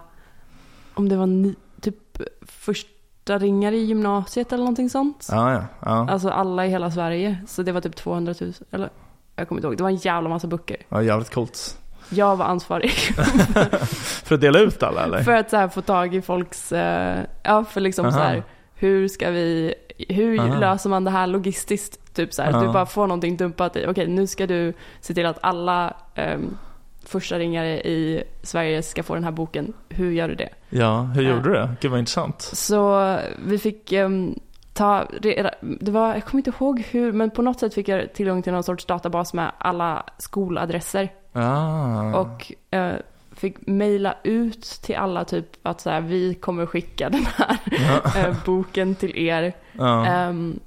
[0.94, 5.28] om det var ni, typ första ringare i gymnasiet eller någonting sånt.
[5.30, 5.64] Ja, ja.
[5.80, 6.09] ja.
[6.11, 7.38] Alltså alla i hela Sverige.
[7.46, 8.90] Så det var typ 200 000, eller
[9.36, 9.76] jag kommer inte ihåg.
[9.76, 10.76] Det var en jävla massa böcker.
[10.88, 11.78] ja jävligt coolt.
[12.09, 12.90] Jag var ansvarig
[14.24, 15.22] För att dela ut alla eller?
[15.22, 18.42] för att så här, få tag i folks, eh, ja för liksom så här,
[18.74, 19.74] hur ska vi,
[20.09, 20.59] hur Aha.
[20.59, 22.14] löser man det här logistiskt?
[22.14, 22.61] Typ så här, Ja.
[22.61, 26.59] du bara får någonting dumpat i, okej nu ska du se till att alla um,
[27.05, 29.72] första ringare i Sverige ska få den här boken.
[29.88, 30.49] Hur gör du det?
[30.70, 31.30] Ja, hur Ja.
[31.30, 31.70] gjorde du det?
[31.80, 32.42] Gud vad intressant.
[32.42, 33.16] Så
[33.47, 34.34] vi fick ehm,
[34.72, 38.42] ta, det var, jag kommer inte ihåg hur, men på något sätt fick jag tillgång
[38.42, 41.12] till någon sorts databas med alla skoladresser.
[41.32, 42.14] Ah.
[42.20, 42.94] Och eh,
[43.37, 48.20] fick mejla ut till alla typ att så här, vi kommer skicka den här ja.
[48.20, 49.53] eh, boken till er.
[49.72, 50.07] ja.
[50.07, 50.61] ehm,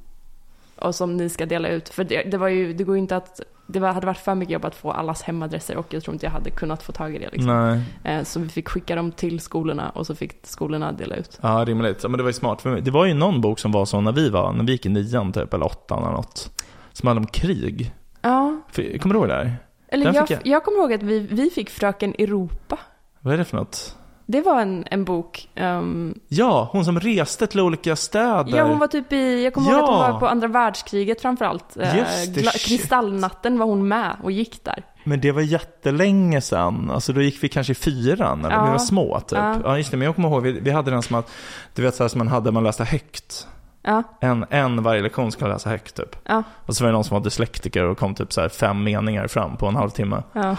[0.76, 1.90] och som ni ska dela ut.
[1.90, 4.36] För det, det var ju, det går ju inte att, det var, hade varit för
[4.36, 7.16] mycket jobb att få allas hemadresser och jag tror inte jag hade kunnat få tag
[7.16, 7.30] i det.
[7.32, 7.82] Liksom.
[8.04, 11.40] Eh, så vi fick skicka dem till skolorna och så fick skolorna dela ut.
[11.42, 12.00] ja rimligt.
[12.04, 12.62] Ja, men det var ju smart.
[12.62, 12.82] För mig.
[12.82, 14.90] Det var ju någon bok som var så när vi var, när vi gick i
[14.90, 16.62] nian typ, eller åttan eller något.
[16.94, 17.92] som handlade om krig.
[18.22, 18.62] Ja.
[18.72, 19.58] För- Kommer du ihåg det här?
[19.92, 20.40] Eller jag, jag...
[20.48, 22.80] jag- kommer ihåg att vi, vi fick Fröken Europa.
[23.20, 23.96] Vad är det för något?
[24.26, 25.50] Det var en, en bok.
[25.56, 28.58] ehm, Ja, hon som reste till olika städer.
[28.58, 30.12] ja, hon var typ i, jag kommer ihåg att hon Ja.
[30.12, 31.78] var på andra världskriget framförallt.
[31.78, 32.66] Eh, Just.
[32.66, 34.84] Kristallnatten var hon med och gick där.
[35.04, 36.92] Men det var jättelänge sedan.
[36.92, 38.66] Alltså då gick vi kanske i fyran, eller Ja.
[38.66, 39.38] vi var små typ.
[39.40, 39.56] Ja.
[39.64, 39.78] Ja.
[39.78, 39.98] just det.
[39.98, 41.32] Men jag kommer ihåg, vi, vi hade den som att,
[41.76, 43.48] du vet så här som man hade, man läste högt.
[43.82, 46.16] Ja, En, en varje lektion skulle läsa högt typ.
[46.26, 49.28] ja, Och så var det någon som var dyslektiker och kom typ så fem meningar
[49.28, 50.24] fram på en halvtimme.
[50.34, 50.58] ja.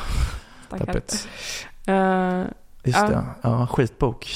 [0.71, 0.87] Tackar.
[0.87, 1.29] Deppigt.
[1.89, 2.43] Uh,
[2.85, 3.07] Just Ja.
[3.09, 3.25] det.
[3.43, 4.27] Ja, skitbok.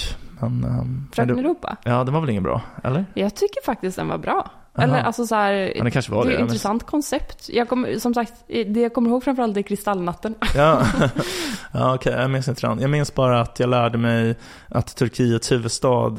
[0.40, 1.76] Men, ehm, Fröken men Europa.
[1.84, 3.04] ja, den var väl ingen bra, eller?
[3.14, 4.50] Jag tycker faktiskt den var bra.
[4.76, 4.84] Aha.
[4.84, 6.34] Eller alltså så här, Ja, det kanske var det det.
[6.34, 7.48] är ett intressant koncept.
[7.48, 10.34] Jag kommer, som sagt, det jag kommer ihåg framförallt är Kristallnatten.
[10.54, 10.82] Ja,
[11.72, 12.80] ja okej, jag minns inte den.
[12.80, 14.36] Jag minns bara att jag lärde mig
[14.68, 16.12] att Turkiets huvudstad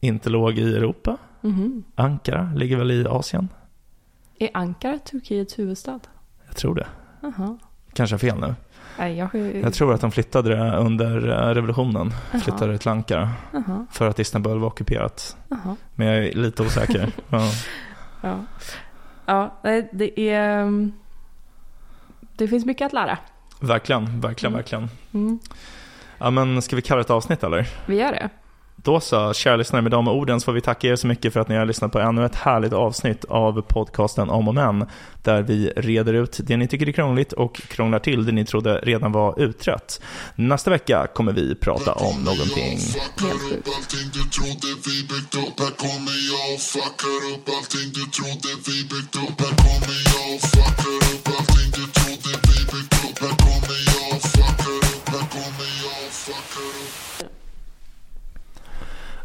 [0.00, 1.16] inte låg i Europa.
[1.42, 1.84] Mhm.
[1.94, 3.48] Ankara ligger väl i Asien?
[4.38, 6.00] Är Ankara Turkiets huvudstad?
[6.46, 6.86] Jag tror det.
[7.20, 7.58] Jaha.
[7.92, 8.54] Kanske fel nu.
[8.98, 9.34] Nej, jag...
[9.62, 12.12] Jag tror att de flyttade det under eh, revolutionen.
[12.32, 12.40] Jaha.
[12.40, 13.30] Flyttade det till Ankara.
[13.52, 13.86] Jaha.
[13.90, 15.36] För att Istanbul var ockuperat.
[15.48, 15.76] Jaha.
[15.94, 17.12] Men jag är lite osäker.
[17.28, 17.50] Ja.
[18.20, 18.38] Ja.
[19.26, 19.54] Ja,
[19.92, 20.60] det är...
[20.62, 20.92] mm,
[22.36, 23.18] Det finns mycket att lära.
[23.60, 24.58] Verkligen, verkligen, Mm.
[24.58, 24.88] verkligen.
[25.14, 25.38] Mm.
[26.18, 27.68] Ja men ska vi kalla det ett avsnitt eller?
[27.86, 28.28] Vi gör det.
[28.84, 31.40] Då så, kära lyssnare, med de orden så får vi tacka er så mycket för
[31.40, 34.86] att ni har lyssnat på ännu ett härligt avsnitt av podcasten Om och Men,
[35.22, 38.78] där vi reder ut det ni tycker är krångligt och krånglar till det ni trodde
[38.78, 40.00] redan var utrett.
[40.34, 42.78] Nästa vecka kommer vi prata om någonting.
[42.78, 43.68] Helt upp sjukt.